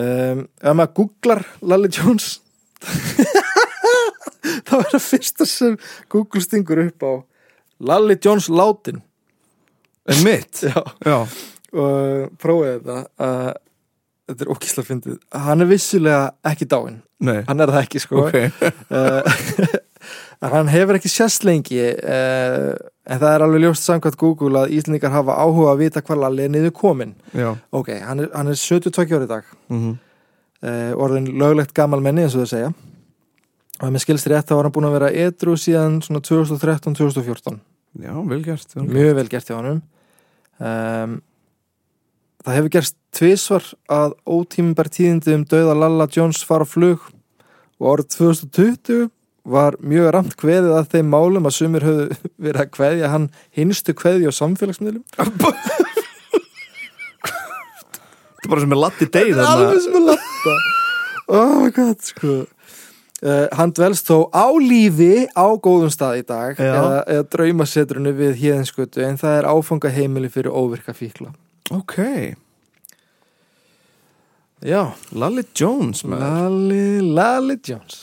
Um, 0.00 0.42
ef 0.60 0.76
maður 0.76 0.92
googlar 1.00 1.40
Lalli 1.66 1.88
Jones 1.90 2.36
þá 4.68 4.74
er 4.76 4.90
það 4.92 5.02
fyrsta 5.02 5.46
sem 5.48 5.78
Google 6.12 6.42
stingur 6.44 6.82
upp 6.84 7.04
á. 7.04 7.12
Lalli 7.90 8.16
Jones 8.22 8.46
látin 8.52 9.00
einmitt, 10.08 10.62
já. 10.64 10.80
Já, 11.04 11.18
og 11.72 12.30
prófið 12.40 12.78
þetta 12.78 12.96
að 13.26 13.50
þetta 14.30 14.46
er 14.46 14.52
ókísla 14.54 14.84
fyndið. 14.86 15.20
Hann 15.46 15.64
er 15.64 15.70
vissulega 15.70 16.24
ekki 16.50 16.68
dáinn. 16.70 16.98
Nei, 17.26 17.40
hann 17.48 17.60
er 17.60 17.72
það 17.74 17.84
ekki 17.84 18.02
sko. 18.02 18.24
Ok, 18.24 18.36
en 20.40 20.52
hann 20.54 20.70
hefur 20.72 20.96
ekki 20.96 21.10
sérst 21.12 21.44
lengi 21.44 21.80
uh, 21.82 22.70
en 23.04 23.20
það 23.20 23.34
er 23.34 23.44
alveg 23.44 23.64
ljóst 23.66 23.88
samkvæmt 23.88 24.20
Google 24.20 24.62
að 24.62 24.72
Íslendingar 24.78 25.12
hafa 25.12 25.36
áhuga 25.42 25.74
að 25.74 25.82
vita 25.82 26.04
hvað 26.04 26.22
Lalli 26.22 26.46
er 26.46 26.54
niður 26.54 26.72
komin 26.78 27.12
já, 27.36 27.50
ok, 27.76 27.90
hann 28.06 28.22
er, 28.24 28.30
hann 28.32 28.52
er 28.52 28.56
72 28.56 29.18
ári 29.18 29.28
í 29.28 29.32
dag. 29.34 29.44
Mhm, 29.72 29.98
uh, 30.64 30.92
orðin 30.96 31.28
löglegt 31.40 31.76
gamal 31.76 32.00
menni 32.04 32.24
eins 32.24 32.38
og 32.38 32.46
þau 32.46 32.54
segja. 32.54 32.70
Og 33.80 33.84
ef 33.88 33.92
mér 33.94 34.04
skilst 34.04 34.28
rétt 34.28 34.48
þá 34.48 34.58
var 34.58 34.68
hann 34.68 34.76
búin 34.76 34.88
að 34.88 34.96
vera 34.98 35.12
edru 35.26 35.56
síðan 35.60 36.00
svona 36.04 36.20
2013-2014 36.24 37.60
já, 37.98 38.12
vel 38.14 38.42
gert, 38.44 38.76
vel 38.76 38.86
mjög 38.86 39.16
vel 39.18 39.28
gert 39.32 39.50
hjá 39.50 39.56
hann 39.58 39.80
um, 40.60 41.16
það 42.44 42.56
hefur 42.58 42.74
gerst 42.76 42.96
tvisvar 43.16 43.64
að 43.90 44.14
ótímbar 44.28 44.90
tíðindi 44.92 45.34
um 45.34 45.46
dauða 45.48 45.74
Lalla 45.78 46.06
Jones 46.14 46.44
fara 46.46 46.68
flug 46.68 47.08
og 47.80 47.88
árið 47.94 48.12
2020 48.16 49.08
var 49.50 49.76
mjög 49.80 50.10
ramt 50.14 50.36
kveðið 50.38 50.74
að 50.76 50.90
þeim 50.94 51.10
málum 51.10 51.48
að 51.48 51.56
sumir 51.56 51.86
höfðu 51.86 52.18
verið 52.44 52.62
að 52.62 52.72
kveðja 52.76 53.12
hann 53.14 53.26
hinstu 53.56 53.96
kveðja 53.96 54.30
á 54.30 54.34
samfélagsmiðlum. 54.36 55.04
Þetta 58.40 58.46
er 58.46 58.52
bara 58.52 58.62
sem 58.62 58.74
er 58.76 58.80
latti 58.80 59.06
deyð 59.08 59.34
þarna. 59.36 59.56
alveg 59.56 59.82
sem 59.84 59.96
að 59.98 60.06
latta. 60.10 60.54
Oh 61.30 61.56
my 61.60 61.72
god 61.74 61.98
sko 62.04 62.36
Uh, 63.20 63.46
hann 63.52 63.74
dvelst 63.76 64.08
þó 64.08 64.30
á 64.32 64.48
lífi 64.56 65.26
á 65.36 65.44
góðum 65.60 65.90
stað 65.92 66.22
í 66.22 66.22
dag 66.24 66.56
eða, 66.56 67.02
eða 67.04 67.26
draumasetrunu 67.34 68.14
við 68.16 68.38
híðinskutu 68.40 69.02
en 69.04 69.20
það 69.20 69.34
er 69.42 69.48
áfangaheimili 69.50 70.30
fyrir 70.32 70.54
óvirka 70.56 70.94
fíkla. 70.96 71.34
Ok, 71.70 71.98
Já, 74.60 74.92
Lalli 75.16 75.42
Jones 75.56 76.02
maður. 76.04 76.24
Lalli, 76.26 77.12
Lalli 77.16 77.56
Jones. 77.64 78.02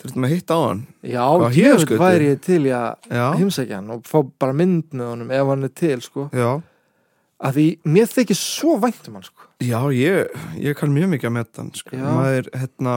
Þurftum 0.00 0.26
að 0.26 0.32
hitta 0.34 0.56
á 0.56 0.60
hann. 0.64 0.82
Já, 1.04 1.24
ég 1.56 1.94
væri 2.00 2.28
ég 2.30 2.42
til 2.44 2.60
að 2.72 3.06
heimsækja 3.40 3.78
hann 3.80 3.94
og 3.96 4.04
fá 4.08 4.18
bara 4.40 4.56
mynd 4.56 4.92
með 4.92 5.08
honum 5.12 5.32
ef 5.36 5.52
hann 5.52 5.68
er 5.68 5.72
til, 5.80 5.96
sko. 6.04 6.26
Já, 6.36 6.50
að 7.40 7.56
því 7.56 7.66
mér 7.96 8.12
þykir 8.12 8.38
svo 8.40 8.76
vænt 8.80 9.08
um 9.08 9.18
hann, 9.18 9.26
sko. 9.28 9.48
Já 9.64 9.80
ég, 9.96 10.36
ég 10.60 10.76
kann 10.76 10.92
mjög 10.96 11.12
mikið 11.14 11.30
að 11.30 11.36
metta 11.36 11.62
hann 11.62 11.72
sko. 11.76 11.96
Maður, 12.00 12.52
hérna 12.60 12.96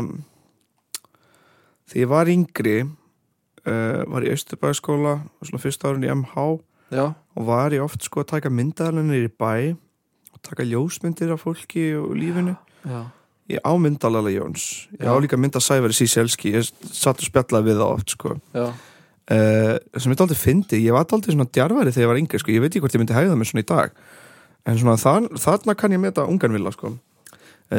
Þegar 1.94 2.02
ég 2.02 2.10
var 2.10 2.30
yngri 2.32 2.78
uh, 2.82 4.04
var 4.10 4.26
í 4.26 4.32
Östurbæðskóla 4.34 5.12
svona 5.46 5.60
fyrsta 5.62 5.92
árun 5.92 6.08
í 6.08 6.10
MH 6.10 6.46
Já, 6.94 7.04
og 7.14 7.46
var 7.46 7.74
ég 7.74 7.84
oft 7.86 8.02
sko 8.06 8.24
að 8.24 8.32
taka 8.32 8.50
myndaðalinni 8.50 9.20
í 9.28 9.30
bæ 9.30 9.76
og 10.34 10.40
taka 10.42 10.66
ljósmyndir 10.66 11.36
af 11.36 11.46
fólki 11.46 11.92
og 11.98 12.16
lífinu. 12.18 12.56
Já, 12.82 13.06
ég 13.54 13.62
á 13.62 13.74
myndalala 13.78 14.34
Jóns. 14.34 14.90
Ég 14.98 15.06
á 15.06 15.14
líka 15.22 15.38
mynda 15.38 15.62
Sævari 15.62 15.94
Síselski 15.94 16.56
ég 16.58 16.66
satt 16.66 17.22
og 17.22 17.30
spjallaði 17.30 17.70
við 17.70 17.80
það 17.84 17.94
oft 17.94 18.18
sko. 18.18 18.36
Uh, 18.58 19.78
sem 20.02 20.12
ég 20.12 20.26
aldrei 20.26 20.38
fyndi, 20.38 20.82
ég 20.82 20.98
var 20.98 21.06
aldrei 21.06 21.38
svona 21.38 21.50
djarfari 21.54 21.94
þegar 21.94 22.08
ég 22.08 22.12
var 22.12 22.22
yngri 22.26 22.42
sko, 22.42 22.58
ég 22.58 22.66
veit 22.66 22.74
ekki 22.74 22.82
hvort 22.84 22.98
ég 22.98 23.06
myndi 23.06 23.18
hægða 23.22 23.38
mig 23.38 23.54
svona 23.54 23.66
í 23.66 23.70
dag. 23.70 23.98
En 24.66 24.82
svona 24.82 24.98
þar, 24.98 25.30
þarna 25.46 25.78
kann 25.78 25.94
ég 25.94 26.02
meta 26.02 26.26
unganvilla 26.26 26.74
sko 26.74 26.98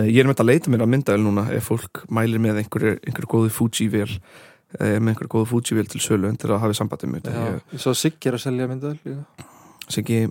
ég 0.09 0.21
er 0.23 0.29
með 0.29 0.43
að 0.43 0.51
leita 0.51 0.73
mér 0.73 0.85
að 0.85 0.93
myndaðil 0.95 1.25
núna 1.25 1.47
ef 1.55 1.71
fólk 1.71 2.05
mælir 2.13 2.43
með 2.43 2.63
einhverju, 2.65 2.97
einhverju 3.05 3.31
góðu 3.31 3.53
Fuji-vél 3.55 4.11
uh, 4.11 4.97
með 4.99 5.13
einhverju 5.15 5.33
góðu 5.37 5.51
Fuji-vél 5.53 5.91
til 5.93 6.03
sölu 6.03 6.31
en 6.31 6.39
til 6.41 6.51
að 6.51 6.63
hafa 6.65 6.79
sambandið 6.81 7.13
mér 7.13 7.29
Já, 7.29 7.45
ég 7.75 7.85
svo 7.85 7.95
Siggi 7.99 8.31
er 8.31 8.39
að 8.39 8.47
selja 8.47 8.71
myndaðal 8.71 8.99
líka 9.05 9.53
sé 9.89 10.01
ekki, 10.03 10.23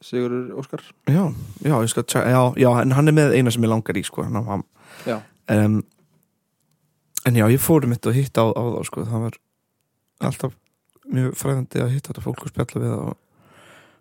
Sigurður 0.00 0.56
Óskar. 0.60 0.82
Já, 1.08 1.26
já, 1.60 1.74
tjá, 2.08 2.20
já, 2.24 2.40
já, 2.56 2.70
en 2.80 2.92
hann 2.96 3.10
er 3.10 3.16
með 3.16 3.34
eina 3.36 3.52
sem 3.52 3.64
ég 3.64 3.72
langar 3.72 3.98
í 4.00 4.04
sko, 4.04 4.24
Já, 5.04 5.16
um, 5.52 5.80
en 7.28 7.36
já, 7.36 7.44
ég 7.52 7.60
fórum 7.60 7.92
mitt 7.92 8.06
að 8.08 8.16
hitta 8.16 8.44
á, 8.44 8.48
á 8.52 8.62
þá 8.76 8.80
sko, 8.88 9.04
það 9.08 9.24
var 9.26 9.36
alltaf 10.30 10.56
mjög 11.10 11.36
fræðandi 11.40 11.82
að 11.84 11.92
hitta 11.94 12.12
þetta 12.12 12.24
fólk 12.24 12.44
og 12.44 12.52
spjalla 12.52 12.82
við 12.82 12.92
það 12.92 13.04
og 13.04 13.14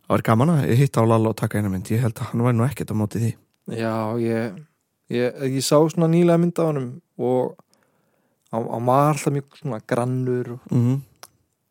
það 0.06 0.14
var 0.14 0.26
gaman 0.30 0.54
að 0.56 0.74
hitta 0.80 1.04
á 1.04 1.10
Lalla 1.10 1.32
og 1.32 1.38
taka 1.40 1.60
eina 1.60 1.72
mynd. 1.72 1.92
Ég 1.92 2.04
held 2.04 2.20
að 2.20 2.32
hann 2.32 2.46
væri 2.48 2.60
nú 2.60 2.68
ekkert 2.68 2.94
á 2.94 3.00
móti 3.00 3.24
því. 3.24 3.32
Já, 3.80 3.96
ég, 4.24 4.60
ég, 5.10 5.44
ég 5.58 5.66
sá 5.66 5.78
svona 5.90 6.10
nýlega 6.12 6.42
mynd 6.42 6.62
á 6.62 6.64
honum 6.70 6.90
og 7.18 7.56
hann 8.54 8.66
hann 8.70 8.90
var 8.90 9.14
alltaf 9.14 9.34
mjög 9.36 9.62
svona 9.62 9.82
grannur 9.88 10.56
og 10.56 10.74
mm 10.74 10.98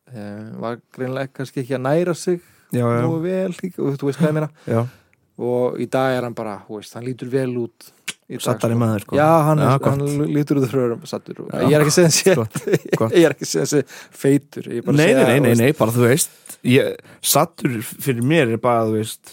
e, 0.09 0.23
var 0.61 0.79
greinlega 0.95 1.33
kannski 1.41 1.63
ekki 1.65 1.77
að 1.79 1.85
næra 1.89 2.15
sig 2.17 2.41
Já, 2.69 2.85
já, 2.85 3.01
nógu 3.01 3.23
vel 3.25 3.55
líka, 3.63 3.81
og 3.81 3.95
þú 3.97 4.09
veist 4.11 4.19
hvað 4.21 4.29
ég 4.29 4.35
meina. 4.37 4.83
Og 5.41 5.79
í 5.81 5.87
dag 5.89 6.19
er 6.19 6.27
hann 6.27 6.35
bara, 6.37 6.59
veist, 6.69 6.93
hann 6.99 7.07
lítur 7.07 7.31
vel 7.33 7.55
út 7.63 7.87
í 8.29 8.37
dag, 8.37 8.43
Sattari 8.45 8.75
sko. 8.75 8.81
maður, 8.83 9.05
sko. 9.07 9.17
Já, 9.17 9.29
hann, 9.47 9.63
gott. 9.65 9.87
hann 9.89 10.33
lítur 10.35 10.61
út 10.61 10.67
fröðurum 10.69 11.07
sattur 11.09 11.41
og 11.47 11.49
Já, 11.49 11.63
ég 11.65 11.77
er 11.79 11.85
ekki 11.87 12.35
gott, 12.37 12.59
gott. 13.01 13.17
ég 13.17 13.25
er 13.25 13.37
ekki 13.37 13.49
segja 13.49 13.65
þessi 13.71 14.03
feitur 14.21 14.69
Nei, 14.69 14.83
nei, 14.99 15.23
nei, 15.23 15.39
nei, 15.47 15.55
nei, 15.63 15.71
bara 15.79 15.95
þú 15.97 16.05
veist 16.11 16.59
ég, 16.69 16.99
Sattur 17.25 17.79
fyrir 17.89 18.21
mér 18.35 18.53
er 18.59 18.61
bara, 18.61 18.85
þú 18.91 18.99
veist 18.99 19.33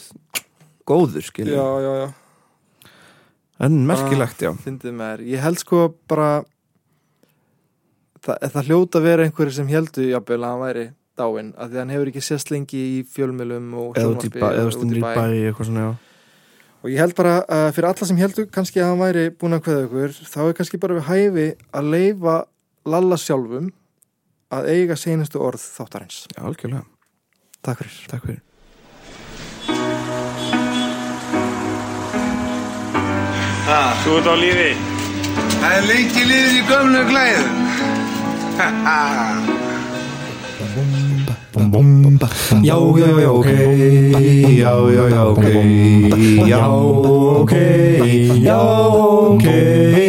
Góður, 0.88 1.28
skilja 1.28 1.60
Já, 1.60 1.68
já, 1.84 1.92
já, 2.06 2.08
En 3.64 3.78
merkilegt, 3.88 4.42
já. 4.44 4.52
Með 4.92 5.24
ég 5.30 5.44
held 5.44 5.62
sko 5.62 5.88
bara 6.10 6.44
það, 8.26 8.48
það 8.52 8.70
hljóta 8.70 9.02
vera 9.04 9.28
einhverju 9.28 9.56
sem 9.56 9.70
heldur 9.72 10.10
jafnvel 10.10 10.42
að 10.42 10.50
hann 10.50 10.64
væri 10.66 10.88
dáinn 11.16 11.54
af 11.56 11.70
því 11.70 11.78
að 11.78 11.82
hann 11.82 11.94
hefur 11.96 12.12
ekki 12.12 12.24
sést 12.26 12.52
lengi 12.52 12.82
í 12.98 12.98
fjölmjölum 13.14 13.70
Eða 13.72 14.10
út 14.12 14.26
í 14.26 14.32
sjónvarpi 14.32 14.42
bæ, 14.42 14.48
eða 14.50 14.66
út 14.68 14.76
stundur 14.76 15.00
í 15.00 15.06
bæ, 15.06 15.22
eitthvað 15.46 15.70
svona, 15.70 15.86
já. 15.86 15.94
Og 16.86 16.92
ég 16.92 17.02
held 17.02 17.16
bara 17.18 17.38
að 17.50 17.70
fyrir 17.78 17.90
alla 17.90 18.10
sem 18.10 18.20
heldur 18.20 18.50
kannski 18.54 18.82
að 18.82 18.92
hann 18.92 19.02
væri 19.02 19.24
búin 19.34 19.58
að 19.58 19.64
kveða 19.66 19.86
ykkur 19.88 20.18
þá 20.34 20.42
er 20.44 20.58
kannski 20.60 20.82
bara 20.84 21.00
við 21.00 21.08
hæfi 21.10 21.48
að 21.72 21.94
leifa 21.96 22.36
Lalla 22.86 23.18
sjálfum 23.18 23.72
að 24.54 24.68
eiga 24.70 24.94
seinustu 25.00 25.40
orð 25.42 25.64
þáttarins. 25.64 26.28
Já, 26.36 26.44
algjörlega, 26.46 26.84
Takk 27.66 27.82
fyrir. 27.82 27.96
Takk 28.12 28.28
fyrir 28.28 28.44
Þú 33.66 34.18
ert 34.20 34.28
á 34.30 34.36
lífi. 34.38 34.72
það 35.62 35.72
er 35.76 35.86
lengi 35.90 36.24
liður 36.30 36.58
í 36.60 36.62
gömlu 36.70 37.00
glæðum. 37.10 37.54
Já, 42.62 42.78
já, 43.02 43.10
já, 43.24 43.30
ok. 43.32 43.48
Já, 44.62 44.72
já, 44.98 45.04
já, 45.16 45.22
ok. 45.34 45.46
Já, 46.46 46.68
ok. 47.42 47.54
Já, 48.46 48.60
ok 49.34 50.05